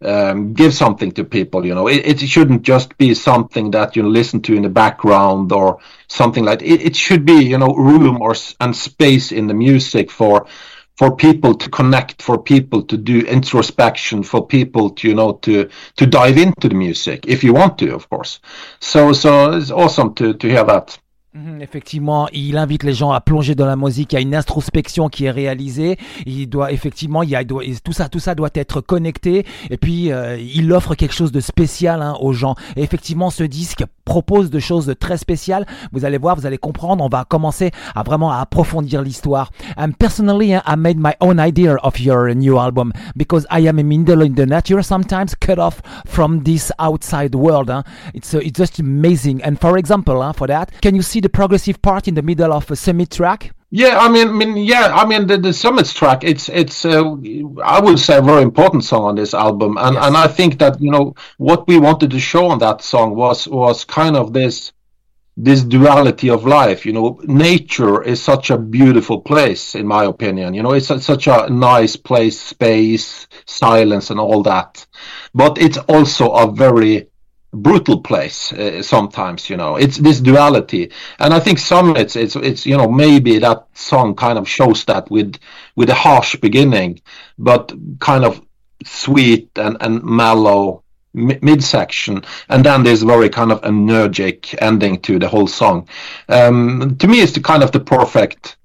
um, 0.02 0.52
give 0.52 0.74
something 0.74 1.12
to 1.12 1.24
people 1.24 1.64
you 1.64 1.74
know. 1.74 1.86
It, 1.88 2.06
it 2.06 2.20
shouldn't 2.20 2.62
just 2.62 2.96
be 2.98 3.14
something 3.14 3.70
that 3.70 3.96
you 3.96 4.02
listen 4.08 4.42
to 4.42 4.54
in 4.54 4.62
the 4.62 4.68
background 4.68 5.52
or 5.52 5.78
something 6.08 6.44
like 6.44 6.62
it, 6.62 6.82
it 6.82 6.96
should 6.96 7.24
be 7.24 7.44
you 7.44 7.58
know 7.58 7.74
room 7.74 8.20
or 8.20 8.34
and 8.60 8.74
space 8.74 9.32
in 9.32 9.46
the 9.46 9.54
music 9.54 10.10
for 10.10 10.46
for 10.96 11.16
people 11.16 11.54
to 11.54 11.70
connect 11.70 12.22
for 12.22 12.40
people 12.40 12.82
to 12.82 12.96
do 12.96 13.20
introspection 13.20 14.22
for 14.22 14.46
people 14.46 14.90
to 14.90 15.08
you 15.08 15.14
know 15.14 15.32
to 15.42 15.68
to 15.96 16.06
dive 16.06 16.36
into 16.36 16.68
the 16.68 16.74
music 16.74 17.26
if 17.26 17.44
you 17.44 17.54
want 17.54 17.78
to 17.78 17.94
of 17.94 18.08
course. 18.10 18.40
So 18.80 19.12
so 19.12 19.52
it's 19.52 19.70
awesome 19.70 20.14
to 20.16 20.34
to 20.34 20.48
hear 20.48 20.64
that 20.64 20.98
effectivement, 21.60 22.28
il 22.32 22.56
invite 22.56 22.84
les 22.84 22.94
gens 22.94 23.10
à 23.10 23.20
plonger 23.20 23.54
dans 23.54 23.66
la 23.66 23.76
musique. 23.76 24.12
Il 24.12 24.16
y 24.16 24.18
a 24.18 24.22
une 24.22 24.34
introspection 24.34 25.08
qui 25.08 25.24
est 25.24 25.30
réalisée. 25.30 25.98
Il 26.26 26.48
doit 26.48 26.70
effectivement, 26.72 27.22
il 27.22 27.30
y 27.30 27.36
a 27.36 27.44
tout 27.44 27.92
ça, 27.92 28.08
tout 28.08 28.20
ça 28.20 28.34
doit 28.34 28.50
être 28.54 28.80
connecté. 28.80 29.44
Et 29.70 29.76
puis, 29.76 30.12
euh, 30.12 30.38
il 30.38 30.72
offre 30.72 30.94
quelque 30.94 31.14
chose 31.14 31.32
de 31.32 31.40
spécial 31.40 32.02
hein, 32.02 32.16
aux 32.20 32.32
gens. 32.32 32.54
Et 32.76 32.82
effectivement, 32.82 33.30
ce 33.30 33.42
disque 33.44 33.84
propose 34.04 34.50
de 34.50 34.60
choses 34.60 34.94
très 35.00 35.16
spéciales. 35.16 35.66
Vous 35.92 36.04
allez 36.04 36.18
voir, 36.18 36.36
vous 36.36 36.46
allez 36.46 36.58
comprendre. 36.58 37.02
On 37.02 37.08
va 37.08 37.24
commencer 37.24 37.72
à 37.94 38.02
vraiment 38.02 38.30
à 38.30 38.38
approfondir 38.38 39.02
l'histoire. 39.02 39.50
And 39.76 39.92
personally, 39.98 40.52
I 40.52 40.76
made 40.76 40.98
my 40.98 41.14
own 41.20 41.40
idea 41.40 41.76
of 41.82 41.98
your 41.98 42.32
new 42.34 42.58
album 42.58 42.92
because 43.16 43.46
I 43.50 43.66
am 43.66 43.78
a 43.78 43.82
middle 43.82 44.22
in 44.22 44.34
the 44.34 44.46
nature, 44.46 44.82
sometimes 44.82 45.34
cut 45.34 45.58
off 45.58 45.80
from 46.06 46.42
this 46.44 46.72
outside 46.78 47.34
world. 47.34 47.70
Hein. 47.70 47.82
It's 48.14 48.34
uh, 48.34 48.38
it's 48.38 48.58
just 48.58 48.78
amazing. 48.78 49.42
And 49.42 49.56
for 49.58 49.78
example, 49.78 50.22
hein, 50.22 50.32
for 50.34 50.46
that, 50.48 50.70
can 50.80 50.94
you 50.94 51.02
see 51.02 51.23
the 51.24 51.30
progressive 51.30 51.80
part 51.80 52.06
in 52.06 52.14
the 52.14 52.22
middle 52.22 52.52
of 52.52 52.70
a 52.70 52.76
summit 52.76 53.10
track? 53.10 53.50
Yeah, 53.70 53.98
I 53.98 54.08
mean, 54.08 54.28
I 54.28 54.32
mean, 54.32 54.56
yeah, 54.58 54.92
I 54.94 55.04
mean, 55.06 55.26
the, 55.26 55.38
the 55.38 55.52
summits 55.52 55.92
track. 55.92 56.22
It's, 56.22 56.48
it's, 56.48 56.84
uh, 56.84 57.16
I 57.64 57.80
would 57.80 57.98
say, 57.98 58.18
a 58.18 58.22
very 58.22 58.42
important 58.42 58.84
song 58.84 59.04
on 59.04 59.16
this 59.16 59.34
album, 59.34 59.76
and 59.78 59.94
yes. 59.94 60.06
and 60.06 60.16
I 60.16 60.28
think 60.28 60.58
that 60.60 60.80
you 60.80 60.92
know 60.92 61.14
what 61.38 61.66
we 61.66 61.78
wanted 61.78 62.10
to 62.12 62.20
show 62.20 62.46
on 62.46 62.58
that 62.58 62.82
song 62.82 63.16
was 63.16 63.48
was 63.48 63.84
kind 63.84 64.16
of 64.16 64.32
this 64.32 64.72
this 65.36 65.62
duality 65.64 66.30
of 66.30 66.46
life. 66.46 66.86
You 66.86 66.92
know, 66.92 67.20
nature 67.24 68.02
is 68.02 68.22
such 68.22 68.50
a 68.50 68.58
beautiful 68.58 69.20
place, 69.20 69.74
in 69.74 69.86
my 69.88 70.04
opinion. 70.04 70.54
You 70.54 70.62
know, 70.62 70.74
it's 70.74 71.04
such 71.04 71.26
a 71.26 71.48
nice 71.48 71.96
place, 71.96 72.40
space, 72.40 73.26
silence, 73.46 74.10
and 74.10 74.20
all 74.20 74.42
that, 74.44 74.86
but 75.34 75.58
it's 75.58 75.78
also 75.78 76.30
a 76.30 76.52
very 76.52 77.08
brutal 77.54 78.00
place 78.00 78.52
uh, 78.52 78.82
sometimes 78.82 79.48
you 79.48 79.56
know. 79.56 79.76
It's 79.76 79.96
this 79.98 80.20
duality. 80.20 80.90
And 81.18 81.32
i 81.32 81.40
think 81.40 81.58
some 81.58 81.96
it's 81.96 82.16
it's 82.16 82.36
it's 82.36 82.66
you 82.66 82.76
know 82.76 82.90
maybe 82.90 83.38
that 83.38 83.66
song 83.74 84.14
kind 84.14 84.38
of 84.38 84.48
shows 84.48 84.84
that 84.86 85.10
with 85.10 85.36
with 85.76 85.90
a 85.90 85.94
harsh 85.94 86.36
beginning 86.36 87.00
but 87.38 87.72
kind 88.00 88.24
of 88.24 88.40
sweet 88.84 89.50
and 89.56 89.76
and 89.80 90.02
mellow 90.04 90.82
midsection. 91.14 92.24
And 92.48 92.64
then 92.64 92.82
there's 92.82 93.02
very 93.02 93.28
kind 93.28 93.52
of 93.52 93.64
energetic 93.64 94.60
ending 94.60 95.00
to 95.02 95.18
the 95.18 95.28
whole 95.28 95.46
song. 95.46 95.88
Um, 96.28 96.96
to 96.98 97.06
me 97.06 97.20
it's 97.20 97.32
the 97.32 97.40
kind 97.40 97.62
of 97.62 97.70
the 97.70 97.80
perfect 97.80 98.56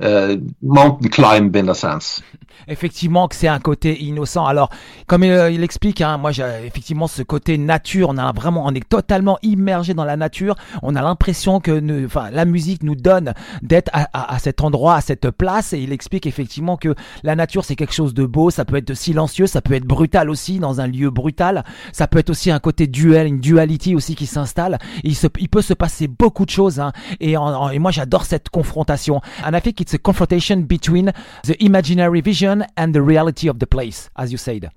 uh, 0.00 0.36
mountain 0.62 1.08
climb 1.08 1.54
in 1.56 1.68
a 1.68 1.74
sense 1.74 2.22
effectivement 2.68 3.28
que 3.28 3.34
c'est 3.34 3.48
un 3.48 3.58
côté 3.58 4.02
innocent. 4.02 4.46
Alors, 4.46 4.70
comme 5.06 5.24
il, 5.24 5.62
explique, 5.62 6.00
hein, 6.00 6.18
moi 6.18 6.30
j'ai 6.30 6.44
effectivement 6.64 7.06
ce 7.06 7.22
côté 7.22 7.58
nature, 7.58 8.10
on 8.10 8.18
a 8.18 8.32
vraiment, 8.32 8.64
on 8.66 8.74
est 8.74 8.88
totalement 8.88 9.38
immergé 9.42 9.94
dans 9.94 10.04
la 10.04 10.16
nature. 10.16 10.54
On 10.82 10.94
a 10.94 11.02
l'impression 11.02 11.60
que, 11.60 12.04
enfin, 12.04 12.30
la 12.30 12.44
musique 12.44 12.82
nous 12.82 12.94
donne 12.94 13.34
d'être 13.62 13.90
à, 13.92 14.38
cet 14.38 14.62
endroit, 14.62 14.94
à 14.94 15.00
cette 15.00 15.30
place. 15.30 15.72
Et 15.72 15.78
il 15.80 15.92
explique 15.92 16.26
effectivement 16.26 16.76
que 16.76 16.94
la 17.22 17.34
nature 17.34 17.64
c'est 17.64 17.76
quelque 17.76 17.94
chose 17.94 18.14
de 18.14 18.26
beau, 18.26 18.50
ça 18.50 18.64
peut 18.64 18.76
être 18.76 18.94
silencieux, 18.94 19.46
ça 19.46 19.60
peut 19.60 19.74
être 19.74 19.86
brutal 19.86 20.30
aussi 20.30 20.58
dans 20.58 20.80
un 20.80 20.86
lieu 20.86 21.10
brutal. 21.10 21.64
Ça 21.92 22.06
peut 22.06 22.18
être 22.18 22.30
aussi 22.30 22.50
un 22.50 22.60
côté 22.60 22.86
duel, 22.86 23.26
une 23.26 23.40
duality 23.40 23.94
aussi 23.94 24.14
qui 24.14 24.26
s'installe. 24.26 24.78
Il, 25.04 25.16
il 25.38 25.48
peut 25.48 25.62
se 25.62 25.74
passer 25.74 26.08
beaucoup 26.08 26.44
de 26.44 26.50
choses. 26.50 26.80
Hein, 26.80 26.92
et, 27.20 27.32
et 27.32 27.78
moi 27.78 27.90
j'adore 27.90 28.24
cette 28.24 28.50
confrontation. 28.50 29.20
And 29.44 29.56
I 29.56 29.60
think 29.60 29.80
it's 29.88 29.94
a 29.94 29.98
confrontation 29.98 30.64
between 30.64 31.06
the 31.44 31.64
imaginary 31.64 32.20
vision 32.20 32.62
and 32.76 32.94
the 32.94 33.00
reality 33.00 33.48
of 33.48 33.58
the 33.58 33.66
place, 33.66 34.10
as 34.16 34.30
you 34.30 34.36
said. 34.36 34.70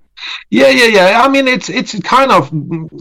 Yeah, 0.50 0.70
yeah, 0.70 0.86
yeah. 0.86 1.22
I 1.22 1.28
mean, 1.28 1.50
it's 1.50 1.68
it's 1.70 2.00
kind 2.00 2.32
of 2.32 2.50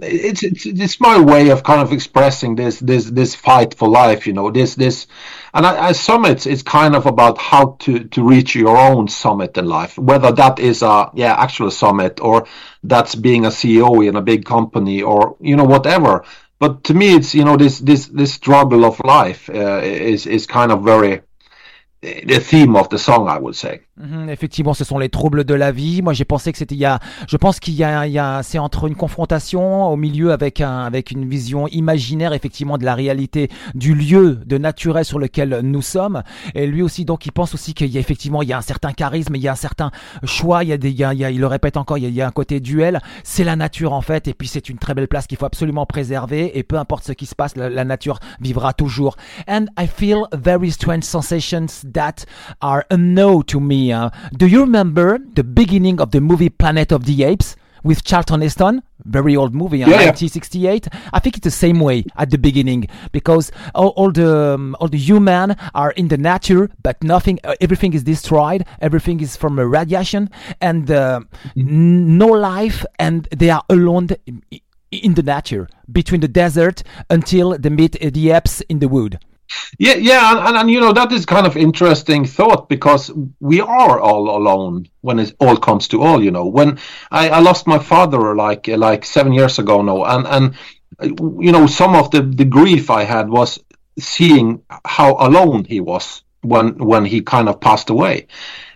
it's 0.03 0.43
it's 0.43 0.67
it's 0.67 0.99
my 0.99 1.21
way 1.21 1.51
of 1.51 1.63
kind 1.63 1.81
of 1.81 1.93
expressing 1.93 2.57
this 2.57 2.81
this 2.81 3.05
this 3.05 3.37
fight 3.37 3.75
for 3.75 3.89
life. 3.89 4.27
You 4.27 4.33
know, 4.33 4.51
this 4.51 4.75
this, 4.75 5.07
and 5.55 5.65
I, 5.65 5.89
I 5.89 5.93
summits 5.93 6.47
it's 6.47 6.63
kind 6.63 6.97
of 6.97 7.07
about 7.07 7.39
how 7.39 7.77
to 7.81 8.05
to 8.09 8.29
reach 8.29 8.57
your 8.57 8.77
own 8.77 9.07
summit 9.07 9.57
in 9.57 9.67
life. 9.67 9.97
Whether 9.97 10.33
that 10.33 10.59
is 10.59 10.83
a 10.83 11.11
yeah 11.15 11.35
actual 11.39 11.71
summit 11.71 12.19
or 12.21 12.49
that's 12.83 13.15
being 13.15 13.45
a 13.45 13.51
CEO 13.51 14.05
in 14.09 14.17
a 14.17 14.23
big 14.23 14.45
company 14.45 15.03
or 15.03 15.37
you 15.41 15.55
know 15.55 15.69
whatever. 15.75 16.25
But 16.59 16.85
to 16.85 16.95
me, 16.95 17.15
it's 17.15 17.37
you 17.37 17.45
know 17.45 17.57
this 17.57 17.79
this 17.79 18.07
this 18.09 18.35
struggle 18.35 18.85
of 18.85 19.01
life 19.05 19.49
uh, 19.49 19.81
is 19.83 20.27
is 20.27 20.47
kind 20.47 20.73
of 20.73 20.83
very 20.83 21.23
the 22.03 22.41
theme 22.41 22.77
of 22.77 22.89
the 22.91 22.99
song, 22.99 23.29
I 23.29 23.39
would 23.39 23.57
say. 23.57 23.83
Mhm, 24.01 24.31
effectivement, 24.31 24.73
ce 24.73 24.83
sont 24.83 24.99
les 24.99 25.11
troubles 25.11 25.45
de 25.45 25.53
la 25.53 25.73
vie. 25.73 26.01
Moi, 26.01 26.15
j'ai 26.15 26.25
pensé 26.25 26.53
que 26.53 26.59
c'était 26.59 26.75
il 26.75 26.81
y 26.81 26.87
a, 26.87 27.01
je 27.29 27.37
pense 27.37 27.61
qu'il 27.61 27.75
y 27.75 27.85
a, 27.85 28.07
il 28.07 28.13
y 28.13 28.19
a 28.19 28.43
c'est 28.43 28.59
entre 28.59 28.87
une 28.87 28.95
confrontation 28.95 29.89
au 29.89 29.97
milieu 29.97 30.33
avec 30.33 30.63
un, 30.63 30.85
avec 30.85 31.11
une 31.11 31.29
vision 31.29 31.69
imaginaire, 31.69 32.33
effectivement, 32.33 32.79
de 32.79 32.85
la 32.87 32.95
réalité 32.95 33.51
du 33.75 33.95
lieu 33.95 34.41
de 34.47 34.57
naturel 34.57 35.05
sur 35.05 35.19
lequel 35.19 35.61
nous 35.63 35.83
sommes. 35.83 36.23
Et 36.55 36.67
lui 36.67 36.81
aussi, 36.81 37.05
donc, 37.05 37.27
il 37.27 37.33
pense 37.33 37.53
aussi 37.53 37.75
qu'il 37.75 37.89
y 37.89 37.99
a 37.99 38.01
effectivement, 38.01 38.41
il 38.41 38.49
y 38.49 38.55
a 38.55 38.59
un 38.59 38.63
certain 38.63 38.93
charisme, 38.93 39.37
il 39.37 39.43
y 39.43 39.49
a 39.49 39.53
un 39.53 39.57
certain 39.57 39.91
choix, 40.25 40.65
il 40.65 40.71
y 40.71 40.73
a 40.73 40.79
des, 40.79 40.91
il, 40.91 40.97
y 40.97 41.05
a, 41.05 41.13
il, 41.13 41.39
le 41.39 41.47
répète 41.47 41.77
encore, 41.77 41.99
il 41.99 42.05
y 42.05 42.07
a, 42.07 42.09
il 42.09 42.15
y 42.15 42.23
a 42.23 42.27
un 42.27 42.31
côté 42.33 42.61
duel. 42.61 43.01
C'est 43.23 43.45
la 43.45 43.57
nature, 43.57 43.93
en 43.93 44.01
fait. 44.01 44.29
Et 44.29 44.35
puis, 44.35 44.49
c'est 44.49 44.71
une 44.71 44.79
très 44.79 44.95
belle 44.95 45.09
place 45.09 45.27
qu'il 45.27 45.37
faut 45.37 45.47
absolument 45.47 45.85
préserver. 45.85 46.59
Et 46.59 46.63
peu 46.63 46.77
importe 46.79 47.05
ce 47.05 47.13
qui 47.13 47.27
se 47.27 47.35
passe, 47.35 47.55
la, 47.55 47.69
la 47.69 47.85
nature 47.85 48.19
vivra 48.41 48.73
toujours. 48.73 49.17
And 49.47 49.67
I 49.79 49.87
feel 49.87 50.23
very 50.33 50.71
strange 50.71 51.05
sensations 51.05 51.85
that 51.93 52.25
are 52.63 52.85
no 52.97 53.43
to 53.43 53.61
me. 53.61 53.90
Uh, 53.93 54.11
do 54.37 54.47
you 54.47 54.61
remember 54.61 55.19
the 55.35 55.45
beginning 55.45 56.01
of 56.01 56.11
the 56.11 56.21
movie 56.21 56.49
Planet 56.49 56.93
of 56.93 57.05
the 57.05 57.25
Apes 57.25 57.57
with 57.83 58.05
Charlton 58.05 58.41
Heston? 58.43 58.83
Very 59.05 59.35
old 59.35 59.55
movie, 59.55 59.79
Yeah, 59.79 59.87
yeah. 59.89 60.11
1968. 60.13 60.89
I 61.13 61.19
think 61.21 61.37
it's 61.39 61.45
the 61.45 61.51
same 61.51 61.81
way 61.81 62.05
at 62.17 62.29
the 62.31 62.37
beginning 62.39 62.87
because 63.13 63.51
all, 63.75 63.89
all 63.97 64.11
the 64.13 64.55
um, 64.55 64.77
all 64.79 64.89
the 64.89 64.99
human 64.99 65.57
are 65.75 65.93
in 65.93 66.09
the 66.09 66.19
nature, 66.19 66.69
but 66.83 67.03
nothing, 67.03 67.39
uh, 67.45 67.55
everything 67.63 67.95
is 67.95 68.03
destroyed. 68.05 68.65
Everything 68.81 69.21
is 69.21 69.37
from 69.37 69.59
a 69.59 69.67
radiation 69.67 70.29
and 70.61 70.91
uh, 70.91 71.21
n- 71.57 72.19
no 72.19 72.27
life, 72.27 72.85
and 72.99 73.27
they 73.35 73.49
are 73.49 73.65
alone 73.71 74.09
in 74.93 75.15
the 75.15 75.23
nature 75.23 75.67
between 75.91 76.21
the 76.21 76.29
desert 76.29 76.83
until 77.09 77.57
they 77.57 77.71
meet 77.71 77.97
uh, 78.05 78.11
the 78.13 78.31
apes 78.33 78.61
in 78.63 78.81
the 78.81 78.89
wood. 78.89 79.19
Yeah, 79.79 79.95
yeah, 79.95 80.31
and, 80.31 80.49
and, 80.49 80.57
and 80.57 80.71
you 80.71 80.81
know 80.81 80.93
that 80.93 81.13
is 81.13 81.27
kind 81.27 81.47
of 81.47 81.57
interesting 81.57 82.25
thought 82.25 82.69
because 82.69 83.11
we 83.41 83.61
are 83.61 84.01
all 84.01 84.37
alone 84.37 84.89
when 85.01 85.19
it 85.19 85.35
all 85.41 85.57
comes 85.57 85.89
to 85.89 86.03
all. 86.03 86.23
You 86.23 86.31
know, 86.31 86.47
when 86.47 86.79
I, 87.11 87.31
I 87.31 87.41
lost 87.41 87.67
my 87.67 87.79
father 87.79 88.35
like 88.35 88.69
like 88.69 89.05
seven 89.05 89.33
years 89.33 89.59
ago 89.59 89.83
now, 89.83 90.05
and 90.05 90.27
and 90.27 90.55
you 91.43 91.53
know 91.53 91.67
some 91.67 91.95
of 91.95 92.11
the 92.11 92.23
the 92.23 92.45
grief 92.45 92.91
I 92.91 93.05
had 93.05 93.29
was 93.29 93.59
seeing 93.99 94.63
how 94.85 95.17
alone 95.17 95.65
he 95.65 95.81
was 95.81 96.23
when 96.43 96.79
when 96.79 97.05
he 97.05 97.21
kind 97.21 97.49
of 97.49 97.61
passed 97.61 97.91
away. 97.91 98.27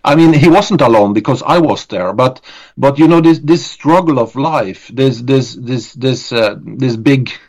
I 0.07 0.17
mean, 0.17 0.35
he 0.35 0.49
wasn't 0.49 0.83
alone 0.83 1.15
because 1.15 1.43
I 1.43 1.59
was 1.59 1.87
there, 1.87 2.13
but 2.13 2.41
but 2.77 2.99
you 2.99 3.09
know 3.09 3.21
this 3.21 3.39
this 3.39 3.65
struggle 3.67 4.19
of 4.19 4.37
life, 4.37 4.91
this 4.93 5.21
this 5.23 5.55
this 5.55 5.95
this 5.95 6.33
uh, 6.33 6.57
this 6.63 6.97
big 6.97 7.31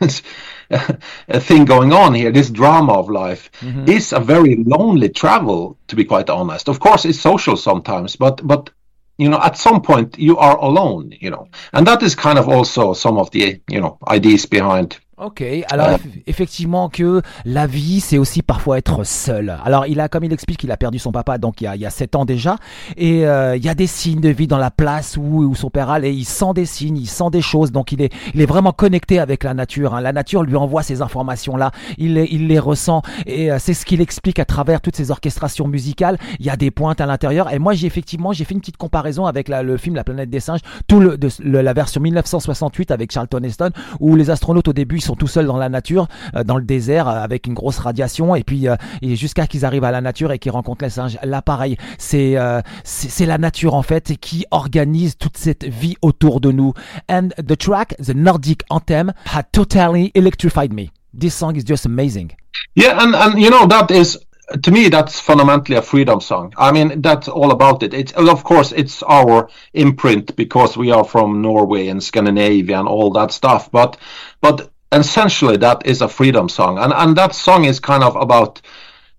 thing 1.40 1.64
going 1.64 1.92
on 1.92 2.14
here, 2.14 2.30
this 2.30 2.50
drama 2.50 2.94
of 2.94 3.10
life, 3.10 3.50
mm-hmm. 3.60 3.88
is 3.88 4.12
a 4.12 4.20
very 4.20 4.56
lonely 4.64 5.08
travel. 5.08 5.78
To 5.88 5.96
be 5.96 6.04
quite 6.04 6.30
honest, 6.30 6.68
of 6.68 6.80
course, 6.80 7.04
it's 7.04 7.20
social 7.20 7.56
sometimes, 7.56 8.16
but 8.16 8.46
but 8.46 8.70
you 9.18 9.28
know 9.28 9.40
at 9.40 9.56
some 9.56 9.82
point 9.82 10.18
you 10.18 10.38
are 10.38 10.56
alone, 10.58 11.12
you 11.20 11.30
know, 11.30 11.48
and 11.72 11.86
that 11.86 12.02
is 12.02 12.14
kind 12.14 12.38
of 12.38 12.48
also 12.48 12.92
some 12.92 13.18
of 13.18 13.30
the 13.30 13.60
you 13.68 13.80
know 13.80 13.98
ideas 14.08 14.46
behind 14.46 14.98
Ok, 15.18 15.42
alors 15.70 15.92
eff- 15.92 16.22
effectivement 16.26 16.90
que 16.90 17.22
la 17.46 17.66
vie 17.66 18.00
c'est 18.00 18.18
aussi 18.18 18.42
parfois 18.42 18.76
être 18.76 19.02
seul. 19.04 19.56
Alors 19.64 19.86
il 19.86 19.98
a, 20.00 20.10
comme 20.10 20.24
il 20.24 20.32
explique, 20.34 20.62
il 20.62 20.70
a 20.70 20.76
perdu 20.76 20.98
son 20.98 21.10
papa 21.10 21.38
donc 21.38 21.62
il 21.62 21.64
y 21.64 21.66
a, 21.66 21.74
il 21.74 21.80
y 21.80 21.86
a 21.86 21.90
7 21.90 22.16
ans 22.16 22.26
déjà, 22.26 22.58
et 22.98 23.26
euh, 23.26 23.56
il 23.56 23.64
y 23.64 23.70
a 23.70 23.74
des 23.74 23.86
signes 23.86 24.20
de 24.20 24.28
vie 24.28 24.46
dans 24.46 24.58
la 24.58 24.70
place 24.70 25.16
où, 25.16 25.38
où 25.42 25.54
son 25.54 25.70
père 25.70 25.88
allait, 25.88 26.14
il 26.14 26.26
sent 26.26 26.52
des 26.54 26.66
signes, 26.66 26.98
il 26.98 27.06
sent 27.06 27.30
des 27.32 27.40
choses, 27.40 27.72
donc 27.72 27.92
il 27.92 28.02
est, 28.02 28.12
il 28.34 28.42
est 28.42 28.46
vraiment 28.46 28.72
connecté 28.72 29.18
avec 29.18 29.42
la 29.42 29.54
nature. 29.54 29.94
hein. 29.94 30.02
La 30.02 30.12
nature 30.12 30.42
lui 30.42 30.54
envoie 30.54 30.82
ces 30.82 31.00
informations 31.00 31.56
là, 31.56 31.70
il, 31.96 32.12
les- 32.12 32.28
il 32.30 32.46
les 32.46 32.58
ressent, 32.58 33.00
et 33.24 33.50
euh, 33.50 33.56
c'est 33.58 33.72
ce 33.72 33.86
qu'il 33.86 34.02
explique 34.02 34.38
à 34.38 34.44
travers 34.44 34.82
toutes 34.82 34.96
ces 34.96 35.10
orchestrations 35.10 35.66
musicales. 35.66 36.18
Il 36.40 36.44
y 36.44 36.50
a 36.50 36.56
des 36.58 36.70
pointes 36.70 37.00
à 37.00 37.06
l'intérieur, 37.06 37.50
et 37.54 37.58
moi 37.58 37.72
j'ai 37.72 37.86
effectivement 37.86 38.34
j'ai 38.34 38.44
fait 38.44 38.52
une 38.52 38.60
petite 38.60 38.76
comparaison 38.76 39.24
avec 39.24 39.48
la- 39.48 39.62
le 39.62 39.78
film 39.78 39.94
La 39.96 40.04
planète 40.04 40.28
des 40.28 40.40
singes, 40.40 40.60
tout 40.86 41.00
le, 41.00 41.16
de- 41.16 41.30
le- 41.42 41.62
la 41.62 41.72
version 41.72 42.02
1968 42.02 42.90
avec 42.90 43.12
Charlton 43.12 43.40
Heston, 43.42 43.70
où 43.98 44.14
les 44.14 44.28
astronautes 44.28 44.68
au 44.68 44.74
début 44.74 45.00
sont 45.06 45.14
tout 45.14 45.26
seuls 45.26 45.46
dans 45.46 45.56
la 45.56 45.68
nature, 45.68 46.06
euh, 46.34 46.44
dans 46.44 46.56
le 46.56 46.64
désert, 46.64 47.08
euh, 47.08 47.22
avec 47.22 47.46
une 47.46 47.54
grosse 47.54 47.78
radiation, 47.78 48.34
et 48.34 48.44
puis 48.44 48.68
euh, 48.68 48.76
jusqu'à 49.02 49.46
qu'ils 49.46 49.64
arrivent 49.64 49.84
à 49.84 49.90
la 49.90 50.00
nature 50.00 50.32
et 50.32 50.38
qu'ils 50.38 50.52
rencontrent 50.52 50.84
les 50.84 50.90
singes. 50.90 51.18
Là, 51.22 51.42
pareil, 51.42 51.76
c'est 51.98 52.36
c'est 52.84 53.08
c'est 53.08 53.26
la 53.26 53.38
nature 53.38 53.74
en 53.74 53.82
fait 53.82 54.16
qui 54.20 54.44
organise 54.50 55.16
toute 55.16 55.36
cette 55.36 55.64
vie 55.64 55.96
autour 56.02 56.40
de 56.40 56.50
nous. 56.50 56.72
And 57.08 57.28
the 57.36 57.56
track, 57.56 57.94
the 57.98 58.14
Nordic 58.14 58.62
anthem, 58.70 59.12
had 59.34 59.44
totally 59.52 60.10
electrified 60.14 60.72
me. 60.72 60.90
This 61.18 61.34
song 61.34 61.56
is 61.56 61.64
just 61.66 61.86
amazing. 61.86 62.32
Yeah, 62.74 62.98
and 63.00 63.14
and 63.14 63.40
you 63.40 63.50
know 63.50 63.66
that 63.66 63.90
is 63.90 64.18
to 64.62 64.70
me 64.70 64.88
that's 64.88 65.20
fundamentally 65.20 65.76
a 65.76 65.82
freedom 65.82 66.20
song. 66.20 66.52
I 66.56 66.72
mean 66.72 67.00
that's 67.00 67.28
all 67.28 67.50
about 67.50 67.82
it. 67.82 67.94
It's 67.94 68.12
of 68.12 68.44
course 68.44 68.72
it's 68.72 69.02
our 69.02 69.48
imprint 69.72 70.36
because 70.36 70.76
we 70.76 70.90
are 70.90 71.04
from 71.04 71.42
Norway 71.42 71.88
and 71.88 72.02
Scandinavia 72.02 72.78
and 72.78 72.88
all 72.88 73.10
that 73.12 73.32
stuff. 73.32 73.70
But 73.70 73.96
but 74.40 74.70
essentially 74.92 75.56
that 75.58 75.86
is 75.86 76.00
a 76.02 76.08
freedom 76.08 76.48
song, 76.48 76.78
and 76.78 76.92
and 76.92 77.16
that 77.16 77.34
song 77.34 77.64
is 77.64 77.80
kind 77.80 78.04
of 78.04 78.16
about 78.16 78.62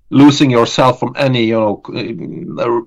losing 0.09 0.49
yourself 0.49 0.99
from 0.99 1.13
any 1.17 1.43
you 1.43 1.55
know 1.55 1.81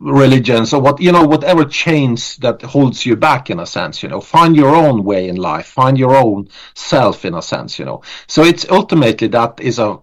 religions 0.00 0.72
or 0.72 0.80
what 0.80 1.00
you 1.00 1.12
know 1.12 1.24
whatever 1.24 1.64
chains 1.66 2.36
that 2.38 2.62
holds 2.62 3.04
you 3.04 3.14
back 3.14 3.50
in 3.50 3.60
a 3.60 3.66
sense 3.66 4.02
you 4.02 4.08
know 4.08 4.22
find 4.22 4.56
your 4.56 4.74
own 4.74 5.04
way 5.04 5.28
in 5.28 5.36
life 5.36 5.66
find 5.66 5.98
your 5.98 6.16
own 6.16 6.48
self 6.74 7.24
in 7.26 7.34
a 7.34 7.42
sense 7.42 7.78
you 7.78 7.84
know. 7.84 8.02
So 8.26 8.42
it's 8.42 8.66
ultimately 8.70 9.28
that 9.28 9.60
is 9.60 9.78
a 9.78 9.98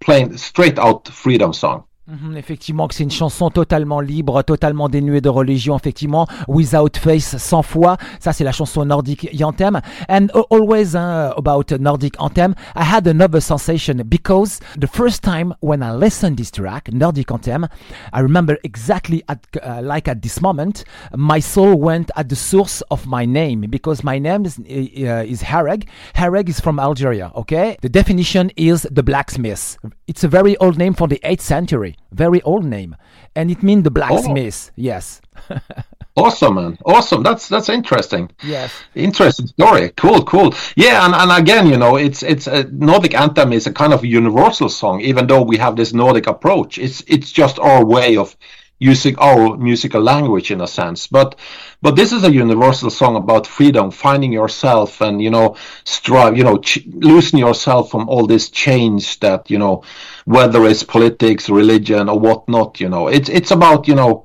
plain 0.00 0.36
straight 0.38 0.78
out 0.78 1.08
freedom 1.08 1.52
song 1.52 1.84
Mhm, 2.06 2.36
effectivement, 2.36 2.86
que 2.86 2.94
c'est 2.94 3.02
une 3.02 3.10
chanson 3.10 3.48
totalement 3.48 3.98
libre, 3.98 4.42
totalement 4.42 4.90
dénuée 4.90 5.22
de 5.22 5.30
religion, 5.30 5.74
effectivement, 5.74 6.26
without 6.48 6.98
face, 6.98 7.38
sans 7.38 7.62
foi. 7.62 7.96
Ça, 8.20 8.34
c'est 8.34 8.44
la 8.44 8.52
chanson 8.52 8.84
Nordic 8.84 9.26
Anthem. 9.42 9.80
And 10.10 10.26
always 10.50 10.94
uh, 10.94 11.32
about 11.34 11.72
Nordic 11.80 12.20
Anthem, 12.20 12.54
I 12.76 12.82
had 12.82 13.06
another 13.06 13.40
sensation 13.40 14.02
because 14.06 14.60
the 14.78 14.86
first 14.86 15.22
time 15.22 15.54
when 15.60 15.82
I 15.82 15.92
listened 15.92 16.36
this 16.36 16.50
track, 16.50 16.92
Nordic 16.92 17.30
Anthem, 17.32 17.68
I 18.12 18.20
remember 18.20 18.58
exactly 18.64 19.22
at, 19.30 19.38
uh, 19.62 19.80
like 19.82 20.06
at 20.06 20.20
this 20.20 20.42
moment, 20.42 20.84
my 21.16 21.40
soul 21.40 21.74
went 21.80 22.10
at 22.16 22.28
the 22.28 22.36
source 22.36 22.82
of 22.90 23.06
my 23.06 23.24
name 23.24 23.62
because 23.70 24.04
my 24.04 24.18
name 24.18 24.44
is, 24.44 24.58
uh, 24.58 25.24
is 25.26 25.42
Hareg. 25.42 25.88
Hareg 26.14 26.50
is 26.50 26.60
from 26.60 26.78
Algeria, 26.78 27.32
okay? 27.34 27.78
The 27.80 27.88
definition 27.88 28.50
is 28.58 28.86
the 28.90 29.02
blacksmith. 29.02 29.78
It's 30.06 30.22
a 30.22 30.28
very 30.28 30.54
old 30.58 30.76
name 30.76 30.92
from 30.92 31.08
the 31.08 31.20
8th 31.24 31.40
century. 31.40 31.93
Very 32.12 32.40
old 32.42 32.64
name. 32.64 32.96
And 33.36 33.50
it 33.50 33.62
means 33.62 33.82
the 33.84 33.90
blacksmith. 33.90 34.70
Oh. 34.70 34.72
Yes. 34.76 35.20
awesome 36.16 36.54
man 36.54 36.78
awesome 36.84 37.24
that's 37.24 37.48
that's 37.48 37.68
interesting 37.68 38.30
Yes. 38.44 38.72
interesting 38.94 39.48
story 39.48 39.90
cool 39.96 40.22
cool 40.22 40.54
yeah 40.76 41.04
and, 41.04 41.12
and 41.12 41.42
again 41.42 41.66
you 41.66 41.76
know 41.76 41.96
it's 41.96 42.22
it's 42.22 42.46
a 42.46 42.62
nordic 42.70 43.14
anthem 43.16 43.52
is 43.52 43.66
a 43.66 43.72
kind 43.72 43.92
of 43.92 44.04
universal 44.04 44.68
song 44.68 45.00
even 45.00 45.26
though 45.26 45.42
we 45.42 45.56
have 45.56 45.74
this 45.74 45.92
nordic 45.92 46.28
approach 46.28 46.78
it's 46.78 47.02
it's 47.08 47.32
just 47.32 47.58
our 47.58 47.84
way 47.84 48.16
of 48.16 48.36
using 48.78 49.16
our 49.18 49.56
musical 49.56 50.00
language 50.00 50.52
in 50.52 50.60
a 50.60 50.68
sense 50.68 51.08
but 51.08 51.34
but 51.84 51.94
this 51.96 52.10
is 52.16 52.22
a 52.24 52.32
universal 52.44 52.90
song 53.00 53.14
about 53.22 53.46
freedom 53.58 53.90
finding 54.06 54.32
yourself 54.40 55.00
and 55.06 55.14
you 55.26 55.30
know 55.36 55.46
strive 55.96 56.34
you 56.38 56.44
know 56.48 56.56
ch- 56.68 56.86
loosen 57.10 57.38
yourself 57.46 57.82
from 57.92 58.08
all 58.12 58.26
this 58.26 58.44
change 58.64 59.20
that 59.20 59.40
you 59.52 59.58
know 59.62 59.74
whether 60.36 60.60
it's 60.70 60.82
politics 60.96 61.44
religion 61.62 62.08
or 62.08 62.18
whatnot 62.18 62.70
you 62.82 62.88
know 62.94 63.04
it's 63.16 63.28
it's 63.38 63.50
about 63.58 63.86
you 63.90 63.94
know 64.00 64.24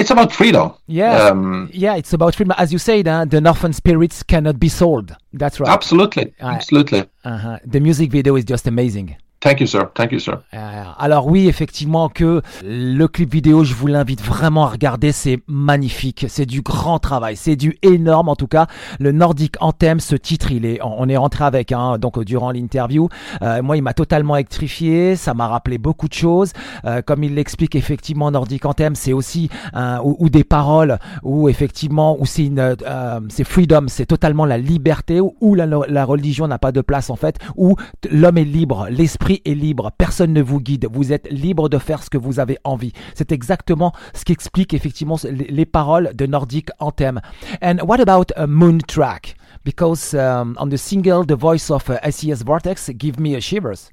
it's 0.00 0.10
about 0.16 0.30
freedom 0.40 0.66
Yeah. 0.86 1.12
um, 1.30 1.68
yeah, 1.72 1.94
it's 2.00 2.12
about 2.12 2.32
freedom. 2.36 2.54
As 2.64 2.72
you 2.74 2.78
said, 2.78 3.04
uh, 3.08 3.24
the 3.24 3.40
Northern 3.40 3.72
spirits 3.72 4.22
cannot 4.22 4.56
be 4.66 4.68
sold. 4.68 5.08
That's 5.32 5.58
right. 5.60 5.68
absolutely 5.78 6.26
Right. 6.40 6.56
absolutely 6.58 7.00
Uh-huh. 7.24 7.58
The 7.74 7.80
music 7.80 8.08
video 8.18 8.32
is 8.40 8.44
just 8.44 8.64
amazing. 8.74 9.08
Thank 9.42 9.60
you, 9.60 9.66
sir. 9.66 9.90
Thank 9.94 10.12
you, 10.12 10.18
sir. 10.18 10.42
Euh, 10.52 10.82
alors 10.98 11.26
oui, 11.26 11.48
effectivement 11.48 12.10
que 12.10 12.42
le 12.62 13.06
clip 13.06 13.32
vidéo, 13.32 13.64
je 13.64 13.72
vous 13.74 13.86
l'invite 13.86 14.22
vraiment 14.22 14.66
à 14.66 14.68
regarder, 14.68 15.12
c'est 15.12 15.40
magnifique, 15.48 16.26
c'est 16.28 16.44
du 16.44 16.60
grand 16.60 16.98
travail, 16.98 17.36
c'est 17.36 17.56
du 17.56 17.78
énorme 17.80 18.28
en 18.28 18.36
tout 18.36 18.48
cas. 18.48 18.66
Le 18.98 19.12
Nordic 19.12 19.54
Anthem, 19.60 19.98
ce 19.98 20.14
titre, 20.14 20.52
il 20.52 20.66
est, 20.66 20.78
on 20.82 21.08
est 21.08 21.16
rentré 21.16 21.44
avec, 21.44 21.72
hein, 21.72 21.96
donc 21.96 22.22
durant 22.22 22.50
l'interview. 22.50 23.08
Euh, 23.40 23.62
moi, 23.62 23.78
il 23.78 23.82
m'a 23.82 23.94
totalement 23.94 24.36
électrifié, 24.36 25.16
ça 25.16 25.32
m'a 25.32 25.48
rappelé 25.48 25.78
beaucoup 25.78 26.08
de 26.08 26.12
choses. 26.12 26.52
Euh, 26.84 27.00
comme 27.00 27.24
il 27.24 27.34
l'explique, 27.34 27.76
effectivement, 27.76 28.30
Nordic 28.30 28.66
Anthem, 28.66 28.94
c'est 28.94 29.14
aussi 29.14 29.48
un, 29.72 30.00
ou, 30.04 30.28
des 30.28 30.44
paroles, 30.44 30.98
ou 31.22 31.48
effectivement, 31.48 32.14
où 32.20 32.26
c'est 32.26 32.44
une, 32.44 32.76
c'est 33.30 33.44
freedom, 33.44 33.86
c'est 33.88 34.04
totalement 34.04 34.44
la 34.44 34.58
liberté, 34.58 35.18
où 35.18 35.54
la, 35.54 35.64
la 35.64 36.04
religion 36.04 36.46
n'a 36.46 36.58
pas 36.58 36.72
de 36.72 36.82
place 36.82 37.08
en 37.08 37.16
fait, 37.16 37.38
où 37.56 37.76
l'homme 38.10 38.36
est 38.36 38.44
libre, 38.44 38.88
l'esprit 38.90 39.29
est 39.34 39.54
libre, 39.54 39.90
personne 39.96 40.32
ne 40.32 40.42
vous 40.42 40.60
guide, 40.60 40.88
vous 40.92 41.12
êtes 41.12 41.28
libre 41.30 41.68
de 41.68 41.78
faire 41.78 42.02
ce 42.02 42.10
que 42.10 42.18
vous 42.18 42.40
avez 42.40 42.58
envie. 42.64 42.92
C'est 43.14 43.32
exactement 43.32 43.92
ce 44.14 44.24
qui 44.24 44.32
explique 44.32 44.74
effectivement 44.74 45.16
les 45.24 45.66
paroles 45.66 46.10
de 46.14 46.26
Nordic 46.26 46.70
Anthem. 46.78 47.20
And 47.62 47.78
what 47.86 48.00
about 48.00 48.32
a 48.36 48.46
Moon 48.46 48.78
Track? 48.86 49.36
Because 49.64 50.14
um, 50.14 50.56
on 50.58 50.68
the 50.68 50.78
single, 50.78 51.24
the 51.24 51.36
voice 51.36 51.70
of 51.70 51.88
uh, 51.90 51.98
SES 52.10 52.42
Vortex 52.42 52.90
give 52.96 53.18
me 53.18 53.38
shivers. 53.40 53.90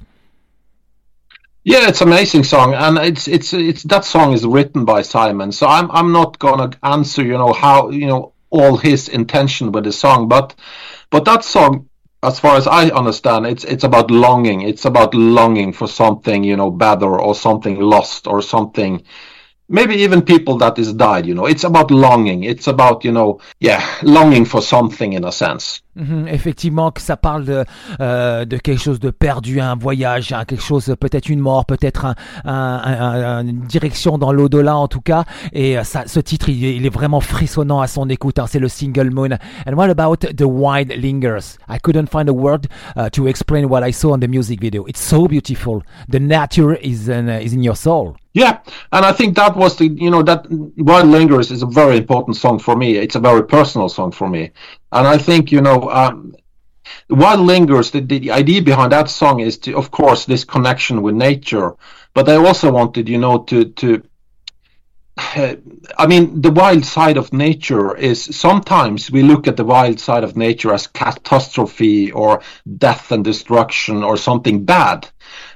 Yeah, 1.64 1.90
it's 1.90 2.00
an 2.00 2.08
amazing 2.08 2.46
song, 2.46 2.74
and 2.76 2.98
it's 2.98 3.28
it's 3.28 3.52
it's 3.52 3.84
that 3.84 4.06
song 4.06 4.32
is 4.32 4.46
written 4.46 4.86
by 4.86 5.02
Simon. 5.02 5.52
So 5.52 5.68
I'm 5.68 5.92
I'm 5.92 6.14
not 6.14 6.40
gonna 6.40 6.70
answer, 6.82 7.24
you 7.24 7.38
know, 7.38 7.52
how 7.52 7.90
you 7.90 8.08
know 8.08 8.32
all 8.50 8.78
his 8.78 9.10
intention 9.10 9.74
with 9.74 9.84
the 9.84 9.92
song, 9.92 10.30
but 10.30 10.56
but 11.10 11.26
that 11.26 11.44
song 11.44 11.90
as 12.24 12.40
far 12.40 12.58
as 12.58 12.68
I 12.68 12.90
understand, 12.90 13.46
it's 13.46 13.64
it's 13.64 13.84
about 13.84 14.10
longing. 14.12 14.62
It's 14.62 14.86
about 14.86 15.14
longing 15.14 15.74
for 15.74 15.88
something, 15.88 16.44
you 16.44 16.56
know, 16.56 16.72
better 16.72 17.20
or 17.20 17.36
something 17.36 17.80
lost 17.80 18.28
or 18.28 18.42
something 18.42 19.04
maybe 19.70 19.96
even 19.96 20.22
people 20.22 20.58
that 20.58 20.76
is 20.78 20.94
died 20.94 21.26
you 21.26 21.34
know 21.34 21.48
it's 21.48 21.64
about 21.64 21.92
longing 21.92 22.44
it's 22.44 22.68
about 22.68 23.04
you 23.04 23.12
know 23.12 23.40
yeah 23.60 23.82
longing 24.04 24.46
for 24.46 24.62
something 24.62 25.14
in 25.14 25.26
a 25.26 25.32
sense 25.32 25.82
Mhm, 25.98 26.28
effectivement, 26.28 26.92
que 26.92 27.02
ça 27.02 27.18
parle 27.18 27.44
de, 27.44 27.66
euh, 28.02 28.46
de 28.46 28.58
quelque 28.58 28.80
chose 28.80 29.00
de 29.00 29.10
perdu, 29.10 29.60
un 29.60 29.76
voyage, 29.76 30.30
quelque 30.48 30.62
chose, 30.62 30.96
peut-être 31.00 31.28
une 31.28 31.40
mort, 31.40 31.66
peut-être 31.66 32.06
un, 32.06 32.16
un, 32.46 33.48
une 33.48 33.62
direction 33.62 34.20
dans 34.20 34.32
l'au-delà 34.32 34.78
en 34.78 34.88
tout 34.88 35.02
cas. 35.02 35.26
Et 35.54 35.78
euh, 35.78 35.84
ça, 35.84 36.04
ce 36.06 36.20
titre, 36.20 36.50
il, 36.50 36.64
il, 36.64 36.86
est 36.86 36.94
vraiment 36.94 37.20
frissonnant 37.20 37.82
à 37.82 37.88
son 37.88 38.10
écoute. 38.10 38.38
Hein, 38.38 38.46
c'est 38.48 38.60
le 38.60 38.68
single 38.68 39.10
Moon. 39.10 39.38
And 39.66 39.74
what 39.74 39.90
about 39.90 40.18
the 40.18 40.46
wild 40.46 40.94
lingers? 40.96 41.58
I 41.68 41.80
couldn't 41.82 42.08
find 42.08 42.30
a 42.30 42.34
word 42.34 42.68
uh, 42.96 43.10
to 43.10 43.28
explain 43.28 43.66
what 43.66 43.82
I 43.84 43.92
saw 43.92 44.14
on 44.14 44.20
the 44.20 44.28
music 44.28 44.62
video. 44.62 44.86
It's 44.88 45.02
so 45.02 45.28
beautiful. 45.28 45.82
The 46.10 46.20
nature 46.20 46.78
is 46.80 47.10
in, 47.10 47.28
uh, 47.28 47.40
is 47.42 47.54
in 47.54 47.64
your 47.64 47.76
soul. 47.76 48.18
Yeah, 48.38 48.60
and 48.92 49.04
I 49.04 49.14
think 49.14 49.36
that 49.38 49.58
was 49.58 49.78
the 49.78 49.88
you 49.88 50.12
know 50.12 50.22
that 50.22 50.46
Wild 50.78 51.08
Lingers 51.08 51.50
is 51.50 51.64
a 51.64 51.66
very 51.66 51.98
important 51.98 52.38
song 52.38 52.60
for 52.60 52.76
me. 52.76 52.96
It's 52.96 53.16
a 53.16 53.20
very 53.20 53.44
personal 53.44 53.90
song 53.90 54.12
for 54.12 54.30
me. 54.30 54.52
And 54.92 55.08
I 55.08 55.18
think, 55.18 55.52
you 55.52 55.60
know, 55.60 55.90
um, 55.90 56.36
Wild 57.10 57.40
Lingers, 57.40 57.90
the, 57.90 58.02
the 58.02 58.30
idea 58.30 58.62
behind 58.62 58.92
that 58.92 59.10
song 59.10 59.40
is 59.40 59.58
to, 59.60 59.76
of 59.76 59.90
course, 59.90 60.26
this 60.26 60.44
connection 60.44 61.02
with 61.02 61.16
nature. 61.16 61.78
But 62.14 62.30
I 62.30 62.36
also 62.36 62.72
wanted, 62.72 63.10
you 63.10 63.18
know, 63.18 63.40
to, 63.46 63.66
to, 63.66 64.04
I 65.98 66.06
mean, 66.08 66.40
the 66.40 66.52
wild 66.52 66.86
side 66.86 67.18
of 67.18 67.34
nature 67.34 67.98
is 67.98 68.24
sometimes 68.38 69.10
we 69.10 69.24
look 69.24 69.48
at 69.48 69.58
the 69.58 69.66
wild 69.66 70.00
side 70.00 70.24
of 70.24 70.38
nature 70.38 70.72
as 70.76 70.86
catastrophe 70.86 72.12
or 72.12 72.44
death 72.78 73.12
and 73.12 73.24
destruction 73.24 74.04
or 74.04 74.16
something 74.16 74.64
bad. 74.64 75.10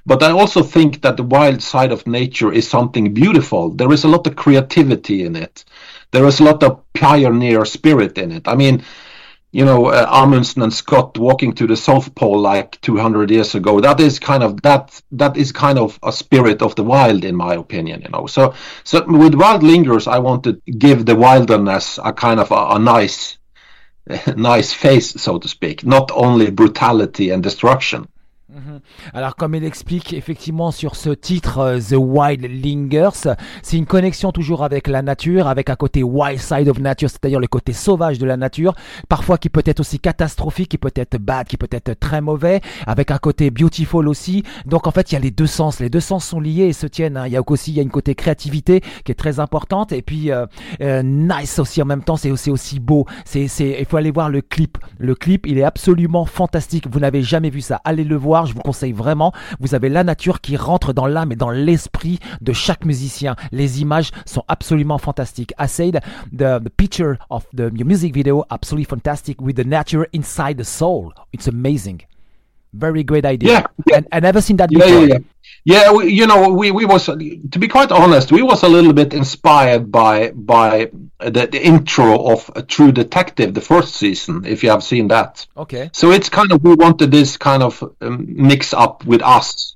But 0.05 0.23
I 0.23 0.31
also 0.31 0.63
think 0.63 1.01
that 1.01 1.17
the 1.17 1.23
wild 1.23 1.61
side 1.61 1.91
of 1.91 2.07
nature 2.07 2.51
is 2.51 2.67
something 2.67 3.13
beautiful. 3.13 3.69
There 3.69 3.91
is 3.91 4.03
a 4.03 4.07
lot 4.07 4.25
of 4.27 4.35
creativity 4.35 5.23
in 5.23 5.35
it. 5.35 5.63
There 6.11 6.25
is 6.25 6.39
a 6.39 6.43
lot 6.43 6.63
of 6.63 6.81
pioneer 6.93 7.65
spirit 7.65 8.17
in 8.17 8.31
it. 8.31 8.47
I 8.47 8.55
mean, 8.55 8.83
you 9.51 9.65
know 9.65 9.87
uh, 9.87 10.07
Amundsen 10.09 10.61
and 10.61 10.73
Scott 10.73 11.17
walking 11.17 11.53
to 11.53 11.67
the 11.67 11.75
South 11.75 12.15
Pole 12.15 12.39
like 12.39 12.79
200 12.81 13.29
years 13.29 13.53
ago. 13.53 13.81
That 13.81 13.99
is 13.99 14.19
kind 14.19 14.43
of 14.43 14.61
that 14.61 15.01
that 15.11 15.37
is 15.37 15.51
kind 15.51 15.77
of 15.77 15.99
a 16.03 16.11
spirit 16.11 16.61
of 16.61 16.75
the 16.75 16.83
wild, 16.83 17.25
in 17.25 17.35
my 17.35 17.55
opinion. 17.55 18.01
You 18.01 18.09
know, 18.09 18.27
so 18.27 18.53
so 18.83 19.05
with 19.05 19.35
Wild 19.35 19.63
Lingers, 19.63 20.07
I 20.07 20.19
want 20.19 20.43
to 20.45 20.53
give 20.77 21.05
the 21.05 21.15
wilderness 21.15 21.99
a 22.03 22.13
kind 22.13 22.39
of 22.39 22.51
a, 22.51 22.75
a 22.75 22.79
nice 22.79 23.37
nice 24.35 24.73
face, 24.73 25.21
so 25.21 25.37
to 25.37 25.47
speak, 25.47 25.85
not 25.85 26.11
only 26.13 26.49
brutality 26.49 27.29
and 27.29 27.43
destruction. 27.43 28.07
Mhm. 28.53 28.81
Alors 29.13 29.37
comme 29.37 29.55
il 29.55 29.63
explique 29.63 30.11
effectivement 30.11 30.71
sur 30.71 30.97
ce 30.97 31.11
titre 31.11 31.59
euh, 31.59 31.79
The 31.79 31.95
Wild 31.97 32.43
Lingers, 32.43 33.33
c'est 33.63 33.77
une 33.77 33.85
connexion 33.85 34.33
toujours 34.33 34.65
avec 34.65 34.89
la 34.89 35.01
nature, 35.01 35.47
avec 35.47 35.69
un 35.69 35.77
côté 35.77 36.03
wild 36.03 36.37
side 36.37 36.67
of 36.67 36.77
nature, 36.77 37.09
c'est-à-dire 37.09 37.39
le 37.39 37.47
côté 37.47 37.71
sauvage 37.71 38.19
de 38.19 38.25
la 38.25 38.35
nature, 38.35 38.73
parfois 39.07 39.37
qui 39.37 39.47
peut 39.47 39.63
être 39.65 39.79
aussi 39.79 39.99
catastrophique, 39.99 40.67
qui 40.67 40.77
peut 40.77 40.91
être 40.95 41.17
bad, 41.17 41.47
qui 41.47 41.55
peut 41.55 41.69
être 41.71 41.97
très 41.97 42.19
mauvais, 42.19 42.59
avec 42.85 43.11
un 43.11 43.19
côté 43.19 43.51
beautiful 43.51 44.09
aussi. 44.09 44.43
Donc 44.65 44.85
en 44.85 44.91
fait 44.91 45.13
il 45.13 45.15
y 45.15 45.17
a 45.17 45.21
les 45.21 45.31
deux 45.31 45.47
sens, 45.47 45.79
les 45.79 45.89
deux 45.89 46.01
sens 46.01 46.25
sont 46.25 46.41
liés 46.41 46.65
et 46.65 46.73
se 46.73 46.87
tiennent. 46.87 47.15
Hein. 47.15 47.27
Il 47.27 47.31
y 47.31 47.37
a 47.37 47.41
aussi 47.47 47.71
il 47.71 47.77
y 47.77 47.79
a 47.79 47.83
une 47.83 47.89
côté 47.89 48.15
créativité 48.15 48.81
qui 49.05 49.13
est 49.13 49.15
très 49.15 49.39
importante 49.39 49.93
et 49.93 50.01
puis 50.01 50.29
euh, 50.29 50.45
euh, 50.81 51.03
nice 51.03 51.57
aussi 51.57 51.81
en 51.81 51.85
même 51.85 52.03
temps. 52.03 52.17
C'est 52.17 52.31
aussi 52.31 52.79
beau. 52.81 53.05
Il 53.33 53.85
faut 53.87 53.95
aller 53.95 54.11
voir 54.11 54.29
le 54.29 54.41
clip. 54.41 54.77
Le 54.97 55.15
clip 55.15 55.47
il 55.47 55.57
est 55.57 55.63
absolument 55.63 56.25
fantastique. 56.25 56.87
Vous 56.91 56.99
n'avez 56.99 57.23
jamais 57.23 57.49
vu 57.49 57.61
ça. 57.61 57.79
Allez 57.85 58.03
le 58.03 58.17
voir 58.17 58.40
je 58.45 58.53
vous 58.53 58.61
conseille 58.61 58.91
vraiment. 58.91 59.33
Vous 59.59 59.75
avez 59.75 59.89
la 59.89 60.03
nature 60.03 60.41
qui 60.41 60.57
rentre 60.57 60.93
dans 60.93 61.07
l'âme 61.07 61.31
et 61.31 61.35
dans 61.35 61.49
l'esprit 61.49 62.19
de 62.41 62.53
chaque 62.53 62.85
musicien. 62.85 63.35
Les 63.51 63.81
images 63.81 64.11
sont 64.25 64.43
absolument 64.47 64.97
fantastiques. 64.97 65.53
I 65.59 65.67
said 65.67 66.01
the, 66.31 66.59
the 66.63 66.69
picture 66.69 67.17
of 67.29 67.45
the 67.55 67.71
music 67.71 68.13
video 68.13 68.45
absolutely 68.49 68.85
fantastic 68.85 69.41
with 69.41 69.55
the 69.55 69.65
nature 69.65 70.07
inside 70.13 70.57
the 70.57 70.63
soul. 70.63 71.13
It's 71.33 71.47
amazing. 71.47 72.01
Very 72.73 73.03
great 73.03 73.25
idea. 73.25 73.49
Yeah, 73.51 73.63
yeah. 73.87 74.01
I, 74.11 74.17
I 74.17 74.19
never 74.21 74.41
seen 74.41 74.57
that 74.57 74.71
yeah, 74.71 74.85
before. 74.85 75.07
Yeah, 75.07 75.17
yeah. 75.63 75.91
We, 75.91 76.11
you 76.11 76.27
know, 76.27 76.49
we, 76.49 76.71
we 76.71 76.85
was 76.85 77.05
to 77.05 77.59
be 77.59 77.67
quite 77.67 77.91
honest, 77.91 78.31
we 78.31 78.41
was 78.41 78.63
a 78.63 78.69
little 78.69 78.93
bit 78.93 79.13
inspired 79.13 79.91
by 79.91 80.31
by 80.31 80.91
the, 81.19 81.47
the 81.47 81.63
intro 81.63 82.31
of 82.31 82.49
a 82.55 82.61
True 82.61 82.91
Detective, 82.91 83.53
the 83.53 83.61
first 83.61 83.95
season. 83.95 84.45
If 84.45 84.63
you 84.63 84.69
have 84.69 84.83
seen 84.83 85.07
that, 85.09 85.45
okay. 85.55 85.89
So 85.93 86.11
it's 86.11 86.29
kind 86.29 86.51
of 86.51 86.63
we 86.63 86.75
wanted 86.75 87.11
this 87.11 87.37
kind 87.37 87.63
of 87.63 87.83
um, 88.01 88.25
mix 88.27 88.73
up 88.73 89.05
with 89.05 89.21
us, 89.21 89.75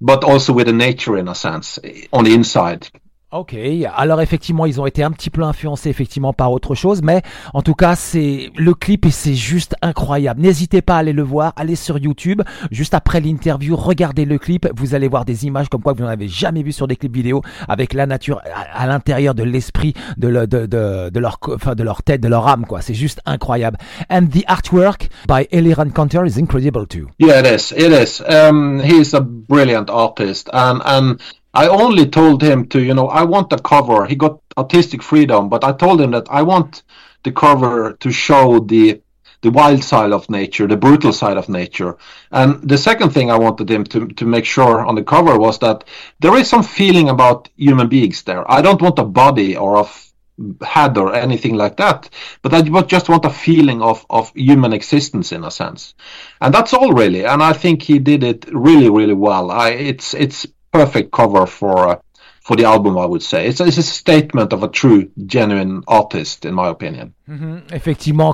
but 0.00 0.24
also 0.24 0.52
with 0.52 0.66
the 0.66 0.72
nature 0.72 1.16
in 1.18 1.28
a 1.28 1.34
sense 1.34 1.78
on 2.12 2.24
the 2.24 2.34
inside. 2.34 2.88
Ok, 3.32 3.56
alors 3.96 4.20
effectivement, 4.20 4.66
ils 4.66 4.78
ont 4.78 4.84
été 4.84 5.02
un 5.02 5.10
petit 5.10 5.30
peu 5.30 5.42
influencés 5.42 5.88
effectivement 5.88 6.34
par 6.34 6.52
autre 6.52 6.74
chose, 6.74 7.00
mais 7.02 7.22
en 7.54 7.62
tout 7.62 7.74
cas, 7.74 7.96
c'est 7.96 8.50
le 8.56 8.74
clip 8.74 9.06
et 9.06 9.10
c'est 9.10 9.34
juste 9.34 9.74
incroyable. 9.80 10.42
N'hésitez 10.42 10.82
pas 10.82 10.96
à 10.96 10.98
aller 10.98 11.14
le 11.14 11.22
voir, 11.22 11.54
allez 11.56 11.74
sur 11.74 11.96
YouTube, 11.96 12.42
juste 12.70 12.92
après 12.92 13.22
l'interview, 13.22 13.74
regardez 13.74 14.26
le 14.26 14.36
clip, 14.36 14.68
vous 14.76 14.94
allez 14.94 15.08
voir 15.08 15.24
des 15.24 15.46
images 15.46 15.70
comme 15.70 15.80
quoi 15.80 15.94
vous 15.94 16.02
n'en 16.02 16.10
avez 16.10 16.28
jamais 16.28 16.62
vu 16.62 16.72
sur 16.72 16.86
des 16.86 16.96
clips 16.96 17.14
vidéo, 17.14 17.40
avec 17.68 17.94
la 17.94 18.04
nature 18.04 18.42
à, 18.74 18.86
l'intérieur 18.86 19.34
de 19.34 19.44
l'esprit, 19.44 19.94
de, 20.18 20.28
de, 20.44 20.66
de, 20.66 21.08
de, 21.08 21.18
leur, 21.18 21.38
enfin, 21.54 21.74
de 21.74 21.82
leur 21.82 22.02
tête, 22.02 22.20
de 22.20 22.28
leur 22.28 22.46
âme, 22.46 22.66
quoi. 22.66 22.82
C'est 22.82 22.92
juste 22.92 23.22
incroyable. 23.24 23.78
And 24.10 24.26
the 24.26 24.44
artwork 24.46 25.08
by 25.26 25.48
Eliran 25.52 25.88
Counter 25.88 26.26
is 26.26 26.38
incredible 26.38 26.86
too. 26.86 27.08
Yeah, 27.18 27.40
it 27.40 27.46
is. 27.46 27.72
It 27.72 27.92
is. 27.92 28.22
Um, 28.28 28.80
he 28.80 29.00
is 29.00 29.14
a 29.14 29.22
brilliant 29.22 29.88
artist, 29.88 30.50
and 30.52 30.82
and 30.84 31.16
I 31.54 31.68
only 31.68 32.06
told 32.06 32.42
him 32.42 32.66
to, 32.68 32.82
you 32.82 32.94
know, 32.94 33.08
I 33.08 33.24
want 33.24 33.50
the 33.50 33.58
cover. 33.58 34.06
He 34.06 34.16
got 34.16 34.40
artistic 34.56 35.02
freedom, 35.02 35.48
but 35.48 35.64
I 35.64 35.72
told 35.72 36.00
him 36.00 36.12
that 36.12 36.26
I 36.30 36.42
want 36.42 36.82
the 37.24 37.32
cover 37.32 37.92
to 37.92 38.10
show 38.10 38.58
the 38.58 39.00
the 39.42 39.50
wild 39.50 39.82
side 39.82 40.12
of 40.12 40.30
nature, 40.30 40.68
the 40.68 40.76
brutal 40.76 41.12
side 41.12 41.36
of 41.36 41.48
nature. 41.48 41.96
And 42.30 42.66
the 42.68 42.78
second 42.78 43.10
thing 43.10 43.30
I 43.30 43.38
wanted 43.38 43.68
him 43.68 43.82
to, 43.86 44.06
to 44.06 44.24
make 44.24 44.44
sure 44.44 44.86
on 44.86 44.94
the 44.94 45.02
cover 45.02 45.36
was 45.36 45.58
that 45.58 45.84
there 46.20 46.36
is 46.36 46.48
some 46.48 46.62
feeling 46.62 47.08
about 47.08 47.48
human 47.56 47.88
beings 47.88 48.22
there. 48.22 48.48
I 48.48 48.62
don't 48.62 48.80
want 48.80 49.00
a 49.00 49.04
body 49.04 49.56
or 49.56 49.80
a 49.80 50.64
head 50.64 50.96
or 50.96 51.12
anything 51.12 51.56
like 51.56 51.76
that, 51.78 52.08
but 52.42 52.54
I 52.54 52.62
just 52.82 53.08
want 53.08 53.24
a 53.24 53.30
feeling 53.30 53.82
of, 53.82 54.06
of 54.08 54.32
human 54.34 54.72
existence 54.72 55.32
in 55.32 55.42
a 55.42 55.50
sense. 55.50 55.94
And 56.40 56.54
that's 56.54 56.72
all 56.72 56.92
really. 56.92 57.24
And 57.24 57.42
I 57.42 57.52
think 57.52 57.82
he 57.82 57.98
did 57.98 58.22
it 58.22 58.46
really, 58.52 58.90
really 58.90 59.14
well. 59.14 59.50
I, 59.50 59.70
it's, 59.70 60.14
it's 60.14 60.46
perfect 60.72 61.12
cover 61.12 61.46
for 61.46 61.88
uh, 61.88 62.00
for 62.44 62.56
the 62.56 62.64
album. 62.64 62.98
I 62.98 63.06
would 63.06 63.22
say 63.22 63.46
it's, 63.48 63.60
it's 63.60 63.78
a 63.78 63.82
statement 63.82 64.52
of 64.52 64.62
a 64.62 64.68
true, 64.68 65.08
genuine 65.26 65.82
artist, 65.86 66.44
in 66.44 66.52
my 66.52 66.68
opinion. 66.68 67.12
Mhm. 67.28 67.62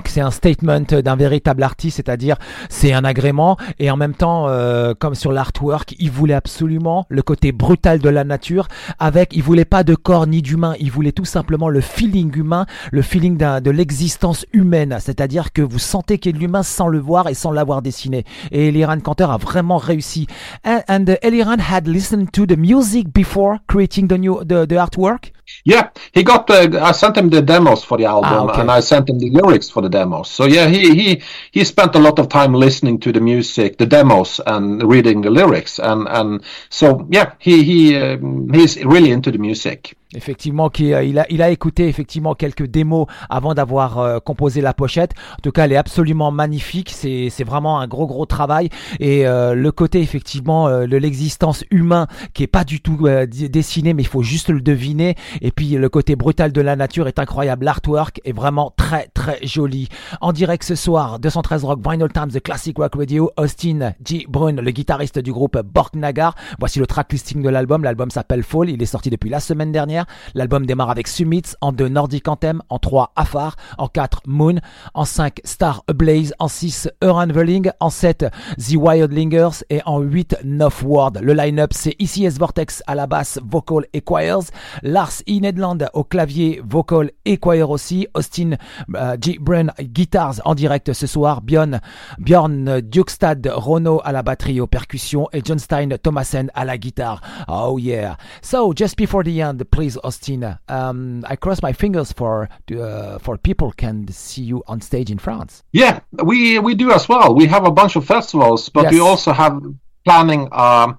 C'est 0.05 0.21
un 0.21 0.31
statement 0.31 0.81
d'un 0.81 1.15
véritable 1.15 1.63
artiste, 1.63 1.97
c'est-à-dire 1.97 2.37
c'est 2.69 2.91
un 2.91 3.05
agrément 3.05 3.57
et 3.77 3.91
en 3.91 3.97
même 3.97 4.13
temps, 4.13 4.47
euh, 4.47 4.93
comme 4.97 5.15
sur 5.15 5.31
l'artwork, 5.31 5.95
il 5.99 6.11
voulait 6.11 6.33
absolument 6.33 7.05
le 7.09 7.21
côté 7.21 7.51
brutal 7.51 7.99
de 7.99 8.09
la 8.09 8.23
nature. 8.23 8.67
Avec, 8.97 9.35
il 9.35 9.43
voulait 9.43 9.65
pas 9.65 9.83
de 9.83 9.95
corps 9.95 10.27
ni 10.27 10.41
d'humain, 10.41 10.73
il 10.79 10.91
voulait 10.91 11.11
tout 11.11 11.25
simplement 11.25 11.69
le 11.69 11.81
feeling 11.81 12.35
humain, 12.35 12.65
le 12.91 13.01
feeling 13.01 13.37
de 13.37 13.71
l'existence 13.71 14.45
humaine, 14.53 14.97
c'est-à-dire 14.99 15.53
que 15.53 15.61
vous 15.61 15.79
sentez 15.79 16.17
qu'il 16.17 16.31
y 16.31 16.35
a 16.35 16.37
de 16.37 16.41
l'humain 16.41 16.63
sans 16.63 16.87
le 16.87 16.99
voir 16.99 17.27
et 17.29 17.33
sans 17.33 17.51
l'avoir 17.51 17.81
dessiné. 17.81 18.25
Et 18.51 18.69
Eliran 18.69 18.99
Kanter 18.99 19.27
a 19.29 19.37
vraiment 19.37 19.77
réussi. 19.77 20.27
And, 20.65 20.81
and 20.87 21.05
Eliran 21.21 21.59
had 21.59 21.87
listened 21.87 22.31
to 22.31 22.45
the 22.45 22.57
music 22.57 23.13
before 23.13 23.57
creating 23.67 23.98
the 24.07 24.17
new 24.17 24.43
the, 24.43 24.65
the 24.65 24.75
artwork. 24.75 25.31
Yeah, 25.65 25.89
he 26.13 26.23
got. 26.23 26.49
Uh, 26.49 26.79
I 26.81 26.93
sent 26.93 27.17
him 27.17 27.29
the 27.29 27.41
demos 27.41 27.83
for 27.83 27.97
the 27.97 28.05
album, 28.05 28.31
ah, 28.31 28.51
okay. 28.51 28.61
and 28.61 28.71
I 28.71 28.79
sent 28.79 29.09
him 29.09 29.19
the 29.19 29.29
lyrics 29.29 29.69
for 29.69 29.81
the 29.81 29.89
demos. 29.89 30.29
So 30.29 30.45
yeah, 30.45 30.67
he 30.67 30.93
he 30.93 31.21
he 31.51 31.63
spent 31.65 31.95
a 31.95 31.99
lot 31.99 32.17
of 32.19 32.29
time 32.29 32.53
listening 32.53 32.99
to 32.99 33.11
the 33.11 33.19
music, 33.19 33.77
the 33.77 33.85
demos, 33.85 34.39
and 34.45 34.81
reading 34.83 35.21
the 35.21 35.29
lyrics, 35.29 35.79
and 35.79 36.07
and 36.07 36.41
so 36.69 37.07
yeah, 37.11 37.33
he 37.39 37.63
he 37.63 37.97
um, 37.97 38.49
he's 38.53 38.83
really 38.83 39.11
into 39.11 39.31
the 39.31 39.37
music. 39.37 39.95
Effectivement, 40.15 40.69
qui, 40.69 40.91
euh, 40.91 41.03
il, 41.03 41.19
a, 41.19 41.27
il 41.29 41.43
a 41.43 41.51
écouté 41.51 41.87
effectivement 41.87 42.33
quelques 42.33 42.65
démos 42.65 43.05
avant 43.29 43.53
d'avoir 43.53 43.99
euh, 43.99 44.17
composé 44.19 44.59
la 44.59 44.73
pochette. 44.73 45.11
En 45.33 45.41
tout 45.43 45.51
cas, 45.51 45.65
elle 45.65 45.71
est 45.71 45.77
absolument 45.77 46.31
magnifique. 46.31 46.89
C'est, 46.89 47.27
c'est 47.29 47.43
vraiment 47.43 47.79
un 47.79 47.87
gros 47.87 48.07
gros 48.07 48.25
travail. 48.25 48.69
Et 48.99 49.27
euh, 49.27 49.53
le 49.53 49.71
côté 49.71 50.01
effectivement 50.01 50.67
de 50.67 50.97
l'existence 50.97 51.63
humain 51.69 52.07
qui 52.33 52.41
est 52.41 52.47
pas 52.47 52.63
du 52.63 52.81
tout 52.81 52.97
dessiné, 53.31 53.93
mais 53.93 54.01
il 54.01 54.07
faut 54.07 54.23
juste 54.23 54.49
le 54.49 54.61
deviner. 54.61 55.13
Et 55.41 55.51
puis 55.51 55.69
le 55.69 55.89
côté 55.89 56.15
brutal 56.15 56.51
de 56.51 56.61
la 56.61 56.75
nature 56.75 57.07
est 57.07 57.19
incroyable. 57.19 57.65
L'artwork 57.65 58.21
est 58.25 58.31
vraiment 58.31 58.73
très 58.75 59.07
très 59.07 59.39
joli. 59.45 59.87
En 60.21 60.33
direct 60.33 60.63
ce 60.63 60.75
soir, 60.75 61.19
213 61.19 61.63
Rock 61.63 61.79
Vinyl 61.87 62.09
Times, 62.11 62.29
The 62.29 62.41
Classic 62.41 62.77
Rock 62.77 62.95
Radio, 62.95 63.31
Austin 63.37 63.93
G. 64.03 64.25
Brun, 64.27 64.53
le 64.53 64.71
guitariste 64.71 65.19
du 65.19 65.31
groupe 65.31 65.57
Bork 65.61 65.95
Nagar. 65.95 66.35
Voici 66.59 66.79
le 66.79 66.87
track 66.87 67.11
listing 67.11 67.41
de 67.41 67.49
l'album. 67.49 67.83
L'album 67.83 68.09
s'appelle 68.11 68.43
Fall. 68.43 68.69
Il 68.69 68.81
est 68.81 68.85
sorti 68.85 69.09
depuis 69.09 69.29
la 69.29 69.39
semaine 69.39 69.71
dernière. 69.71 70.05
L'album 70.33 70.65
démarre 70.65 70.89
avec 70.89 71.07
Summits, 71.07 71.55
en 71.61 71.71
2 71.71 71.87
Nordic 71.87 72.27
Anthem, 72.27 72.61
en 72.69 72.79
3 72.79 73.13
Afar, 73.15 73.55
en 73.77 73.87
4 73.87 74.23
Moon, 74.27 74.55
en 74.93 75.05
5 75.05 75.39
Star 75.43 75.83
Ablaze, 75.87 76.33
en 76.39 76.47
6 76.47 76.89
Verling, 77.01 77.71
en 77.79 77.89
7 77.89 78.25
The 78.57 78.75
Wildlingers 78.75 79.63
et 79.69 79.81
en 79.85 79.99
8 79.99 80.37
Northward. 80.43 81.19
Le 81.21 81.33
line-up 81.33 81.71
c'est 81.73 81.95
ICS 81.99 82.37
Vortex 82.39 82.83
à 82.87 82.95
la 82.95 83.07
basse, 83.07 83.39
vocal 83.43 83.85
et 83.93 84.01
choirs, 84.01 84.43
Lars 84.83 85.21
E. 85.29 85.39
Nedland 85.39 85.89
au 85.93 86.03
clavier, 86.03 86.61
vocal 86.65 87.11
et 87.25 87.37
choir 87.37 87.69
aussi, 87.69 88.07
Austin 88.13 88.57
euh, 88.95 89.15
G. 89.21 89.37
Brun 89.39 89.67
guitars 89.79 90.41
en 90.45 90.55
direct 90.55 90.93
ce 90.93 91.07
soir, 91.07 91.41
Bjorn, 91.41 91.79
Bjorn 92.17 92.81
Dukestad 92.81 93.47
Rono 93.53 94.01
à 94.03 94.11
la 94.11 94.23
batterie 94.23 94.59
aux 94.59 94.67
percussions 94.67 95.27
et 95.31 95.41
John 95.45 95.59
Stein 95.59 95.89
Thomasen 96.01 96.49
à 96.55 96.65
la 96.65 96.77
guitare. 96.77 97.21
Oh 97.47 97.77
yeah. 97.77 98.17
So 98.41 98.73
just 98.75 98.97
before 98.97 99.23
the 99.23 99.39
end, 99.39 99.63
please 99.71 99.97
Austin. 100.03 100.57
Um, 100.67 101.23
I 101.29 101.35
cross 101.35 101.61
my 101.61 101.73
fingers 101.73 102.11
for 102.13 102.49
uh, 102.71 103.19
for 103.19 103.37
people 103.37 103.71
can 103.77 104.05
see 104.09 104.43
you 104.43 104.63
on 104.67 104.81
stage 104.81 105.11
in 105.11 105.19
France. 105.19 105.63
Yeah, 105.71 105.99
we 106.23 106.59
we 106.59 106.75
do 106.75 106.91
as 106.91 107.07
well. 107.07 107.35
We 107.35 107.47
have 107.47 107.65
a 107.65 107.71
bunch 107.71 107.95
of 107.95 108.05
festivals, 108.05 108.69
but 108.69 108.83
yes. 108.83 108.93
we 108.93 108.99
also 108.99 109.31
have 109.31 109.61
planning 110.03 110.47
a, 110.51 110.97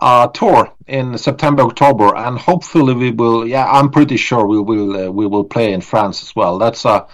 a 0.00 0.30
tour 0.32 0.72
in 0.86 1.18
September, 1.18 1.62
October, 1.62 2.14
and 2.16 2.38
hopefully 2.38 2.94
we 2.94 3.10
will. 3.10 3.46
Yeah, 3.46 3.66
I'm 3.66 3.90
pretty 3.90 4.16
sure 4.16 4.46
we 4.46 4.60
will 4.60 5.08
uh, 5.08 5.10
we 5.10 5.26
will 5.26 5.44
play 5.44 5.72
in 5.72 5.80
France 5.80 6.22
as 6.22 6.34
well. 6.36 6.58
That's 6.58 6.84
a 6.84 7.06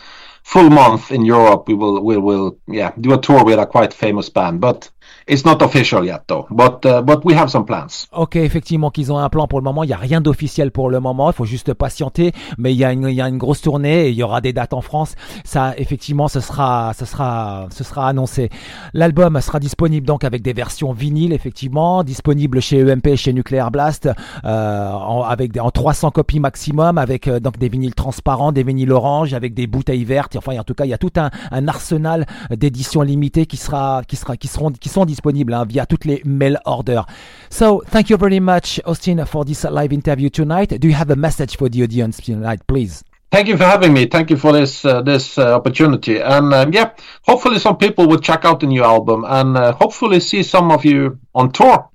full 0.43 0.70
month 0.70 1.11
in 1.11 1.24
Europe. 1.24 1.68
We 1.68 1.74
will 1.74 2.03
we 2.05 2.16
will 2.18 2.59
yeah 2.66 2.93
do 3.01 3.14
a 3.14 3.20
tour 3.20 3.45
with 3.45 3.59
a 3.59 3.66
quite 3.66 3.95
famous 3.95 4.28
band, 4.28 4.61
but 4.61 4.91
It's 5.27 5.45
not 5.45 5.62
official 5.62 6.05
yet 6.05 6.25
though, 6.27 6.47
but 6.51 6.85
uh, 6.85 7.01
but 7.01 7.25
we 7.25 7.35
have 7.35 7.49
some 7.49 7.64
plans. 7.64 8.09
Ok, 8.12 8.37
effectivement 8.37 8.91
qu'ils 8.91 9.11
ont 9.11 9.18
un 9.18 9.31
plan 9.31 9.47
pour 9.47 9.59
le 9.59 9.64
moment. 9.64 9.83
Il 9.83 9.87
n'y 9.87 9.95
a 9.95 9.99
rien 9.99 10.20
d'officiel 10.20 10.70
pour 10.70 10.91
le 10.91 11.01
moment. 11.01 11.31
Il 11.31 11.35
faut 11.35 11.47
juste 11.47 11.72
patienter. 11.72 12.33
Mais 12.59 12.75
il 12.75 12.77
y 12.77 12.85
a 12.85 12.93
une 12.93 13.09
il 13.09 13.14
y 13.14 13.22
a 13.22 13.29
une 13.29 13.39
grosse 13.39 13.62
tournée 13.62 14.07
et 14.07 14.11
il 14.11 14.16
y 14.16 14.22
aura 14.22 14.43
des 14.43 14.53
dates 14.53 14.75
en 14.75 14.83
France. 14.83 15.14
Ça, 15.45 15.72
effectivement, 15.79 16.29
ce 16.29 16.41
sera 16.41 16.93
ce 16.93 17.07
sera 17.07 17.68
ce 17.70 17.85
sera 17.85 18.07
annoncé. 18.07 18.51
L'album 18.93 19.41
sera 19.41 19.61
disponible 19.61 20.07
donc 20.07 20.25
avec 20.25 20.43
des 20.43 20.53
versions 20.53 20.93
vinyles, 20.93 21.33
effectivement, 21.33 22.05
disponible 22.05 22.61
chez 22.61 22.81
EMP, 22.81 23.16
chez 23.16 23.33
Nuclear 23.33 23.70
Blast, 23.70 24.11
euh, 24.45 24.91
avec 25.27 25.53
des, 25.53 25.61
en 25.61 25.70
300 25.70 26.11
copies 26.11 26.41
maximum, 26.41 26.99
avec 26.99 27.29
euh, 27.29 27.41
donc 27.41 27.59
des 27.59 27.70
vinyles 27.70 27.95
transparents, 27.95 28.53
des 28.53 28.62
vinyles 28.62 28.93
orange, 28.93 29.33
avec 29.33 29.55
des 29.55 29.66
bouteilles 29.66 30.05
vertes. 30.05 30.37
Enfin, 30.37 30.59
en 30.59 30.64
tout 30.64 30.75
cas, 30.75 30.85
il 30.85 30.91
y 30.91 30.95
a 30.95 30.99
tout 30.99 31.12
un, 31.16 31.31
un 31.51 31.66
arsenal 31.66 32.27
d'éditions 32.51 33.01
limitées 33.01 33.47
qui 33.47 33.57
sera 33.57 34.03
qui 34.07 34.16
sera 34.16 34.37
qui 34.37 34.49
seront 34.49 34.70
qui 34.70 34.91
sont 34.91 35.07
hein, 35.23 35.65
via 35.69 35.87
toutes 35.87 36.05
les 36.05 36.23
mail 36.25 36.59
orders. 36.65 37.07
So, 37.51 37.83
thank 37.91 38.11
you 38.11 38.17
very 38.17 38.41
much, 38.41 38.81
Austin, 38.85 39.25
for 39.27 39.45
this 39.45 39.65
live 39.65 39.93
interview 39.93 40.31
tonight. 40.31 40.79
Do 40.79 40.89
you 40.89 40.95
have 40.95 41.11
a 41.11 41.17
message 41.17 41.57
for 41.57 41.69
the 41.69 41.83
audience 41.83 42.21
tonight, 42.23 42.61
please? 42.67 43.05
Thank 43.35 43.49
you 43.49 43.57
for 43.57 43.65
having 43.65 43.93
me. 43.93 44.07
Thank 44.07 44.31
you 44.31 44.37
for 44.37 44.53
this 44.53 44.85
uh, 44.85 45.03
this 45.03 45.39
uh, 45.39 45.57
opportunity. 45.57 46.21
And 46.21 46.55
um, 46.55 46.73
yeah, 46.73 46.93
hopefully 47.23 47.59
some 47.59 47.77
people 47.77 48.07
will 48.07 48.21
check 48.21 48.45
out 48.45 48.61
the 48.61 48.67
new 48.67 48.85
album 48.85 49.25
and 49.27 49.57
uh, 49.57 49.73
hopefully 49.73 50.21
see 50.21 50.45
some 50.45 50.71
of 50.71 50.85
you 50.85 51.19
on 51.35 51.51
tour 51.51 51.91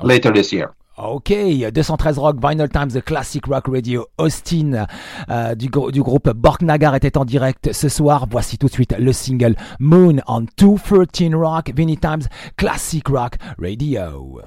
later 0.00 0.32
this 0.32 0.54
year. 0.54 0.74
Ok, 1.02 1.32
213 1.72 2.18
Rock, 2.18 2.36
Vinyl 2.42 2.68
Times, 2.68 2.88
The 2.88 3.00
Classic 3.00 3.44
Rock 3.46 3.68
Radio, 3.68 4.06
Austin 4.18 4.86
euh, 5.30 5.54
du, 5.54 5.68
du, 5.68 6.02
groupe 6.02 6.30
Bork 6.30 6.60
Nagar 6.60 6.94
était 6.94 7.16
en 7.16 7.24
direct 7.24 7.72
ce 7.72 7.88
soir. 7.88 8.26
Voici 8.30 8.58
tout 8.58 8.66
de 8.66 8.72
suite 8.72 8.94
le 8.98 9.12
single 9.12 9.56
Moon 9.78 10.16
on 10.26 10.44
213 10.58 11.34
Rock, 11.34 11.72
Vinyl 11.74 11.98
Times, 11.98 12.22
Classic 12.56 13.06
Rock 13.08 13.36
Radio. 13.58 14.40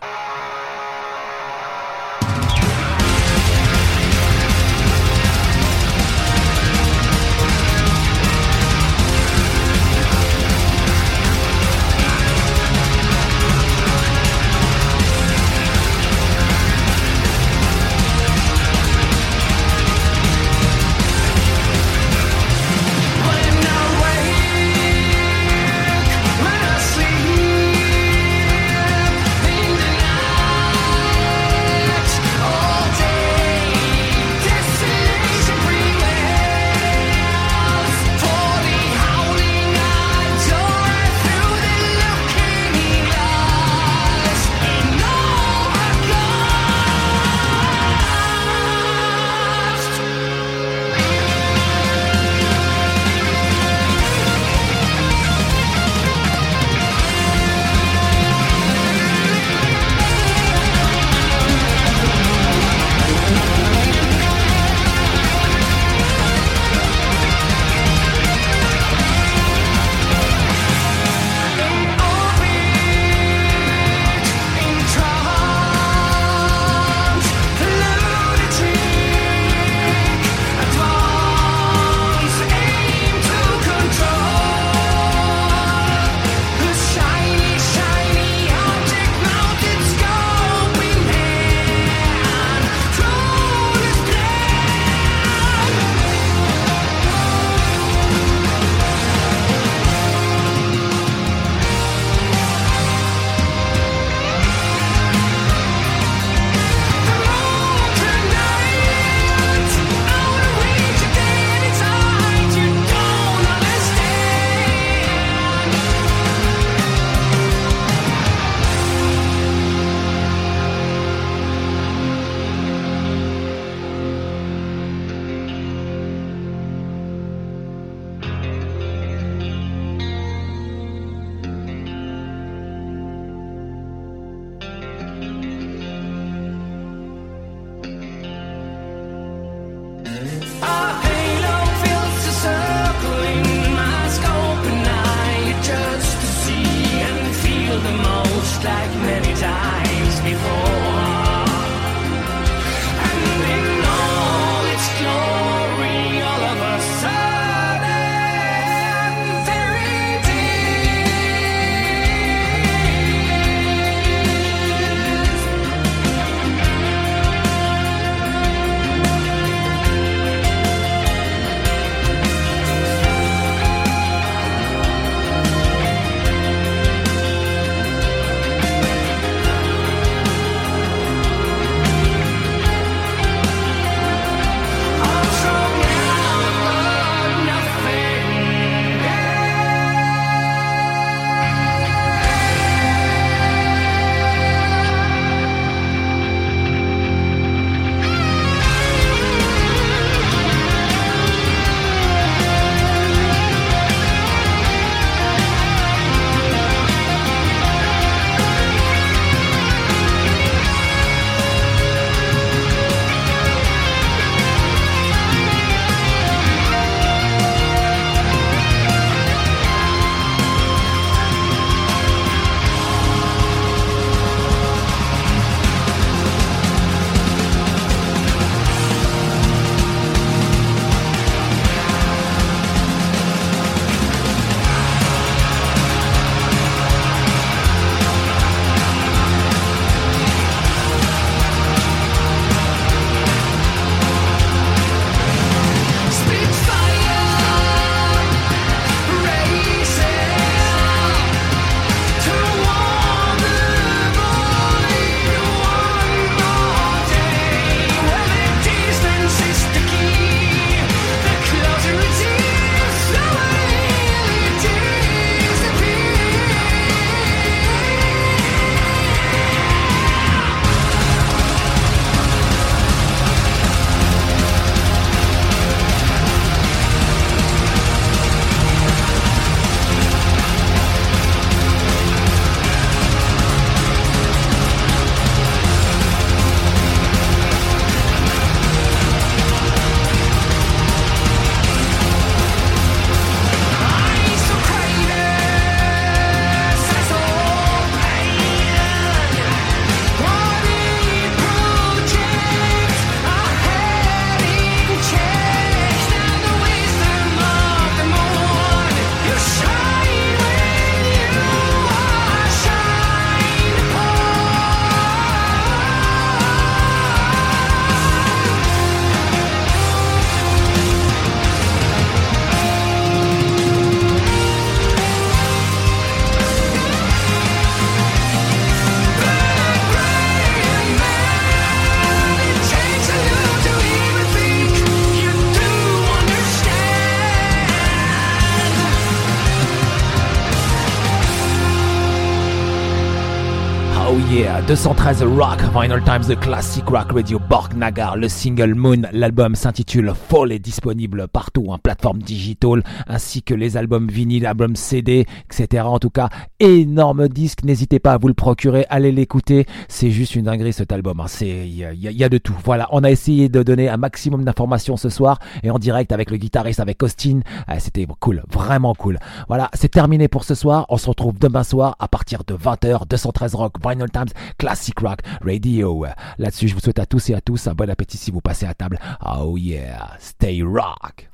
213 344.73 345.21
Rock, 345.37 345.59
Vinyl 345.71 346.01
Times, 346.03 346.23
The 346.27 346.39
Classic 346.39 346.83
Rock 346.87 347.11
Radio, 347.11 347.37
Borg 347.37 347.75
Nagar, 347.75 348.17
le 348.17 348.27
single 348.27 348.73
Moon, 348.73 349.03
l'album 349.11 349.53
s'intitule 349.53 350.11
Fall 350.15 350.51
est 350.51 350.57
disponible 350.57 351.27
partout, 351.27 351.65
en 351.67 351.77
plateforme 351.77 352.23
digitale, 352.23 352.83
ainsi 353.05 353.43
que 353.43 353.53
les 353.53 353.77
albums 353.77 354.07
vinyles, 354.07 354.47
albums 354.47 354.75
CD, 354.75 355.27
etc. 355.45 355.83
En 355.85 355.99
tout 355.99 356.09
cas, 356.09 356.29
énorme 356.59 357.27
disque, 357.27 357.63
n'hésitez 357.63 357.99
pas 357.99 358.13
à 358.13 358.17
vous 358.17 358.29
le 358.29 358.33
procurer, 358.33 358.87
allez 358.89 359.11
l'écouter, 359.11 359.67
c'est 359.89 360.09
juste 360.09 360.35
une 360.35 360.45
dinguerie 360.45 360.73
cet 360.73 360.91
album, 360.91 361.19
hein. 361.19 361.27
il 361.41 361.75
y, 361.75 362.23
a 362.23 362.29
de 362.29 362.37
tout. 362.39 362.55
Voilà, 362.65 362.87
on 362.91 363.03
a 363.03 363.11
essayé 363.11 363.49
de 363.49 363.61
donner 363.61 363.89
un 363.89 363.97
maximum 363.97 364.43
d'informations 364.43 364.97
ce 364.97 365.09
soir, 365.09 365.37
et 365.61 365.69
en 365.69 365.77
direct 365.77 366.11
avec 366.11 366.31
le 366.31 366.37
guitariste, 366.37 366.79
avec 366.79 367.03
Austin, 367.03 367.41
ah, 367.67 367.79
c'était 367.79 368.07
cool, 368.19 368.41
vraiment 368.51 368.95
cool. 368.95 369.19
Voilà, 369.47 369.69
c'est 369.75 369.91
terminé 369.91 370.27
pour 370.27 370.43
ce 370.45 370.55
soir, 370.55 370.87
on 370.89 370.97
se 370.97 371.07
retrouve 371.07 371.37
demain 371.37 371.63
soir 371.63 371.95
à 371.99 372.07
partir 372.07 372.43
de 372.47 372.55
20h, 372.55 373.07
213 373.07 373.53
Rock, 373.53 373.75
Vinyl 373.87 374.09
Times, 374.09 374.33
Classic 374.63 374.97
Rock 374.97 375.19
Radio. 375.41 376.05
Là-dessus, 376.37 376.69
je 376.69 376.73
vous 376.73 376.79
souhaite 376.79 376.99
à 376.99 377.05
tous 377.05 377.29
et 377.29 377.33
à 377.33 377.41
tous 377.41 377.67
un 377.67 377.73
bon 377.73 377.89
appétit 377.89 378.15
si 378.15 378.31
vous 378.31 378.39
passez 378.39 378.65
à 378.65 378.73
table. 378.73 378.97
Oh 379.19 379.57
yeah, 379.57 380.15
stay 380.19 380.63
rock. 380.63 381.29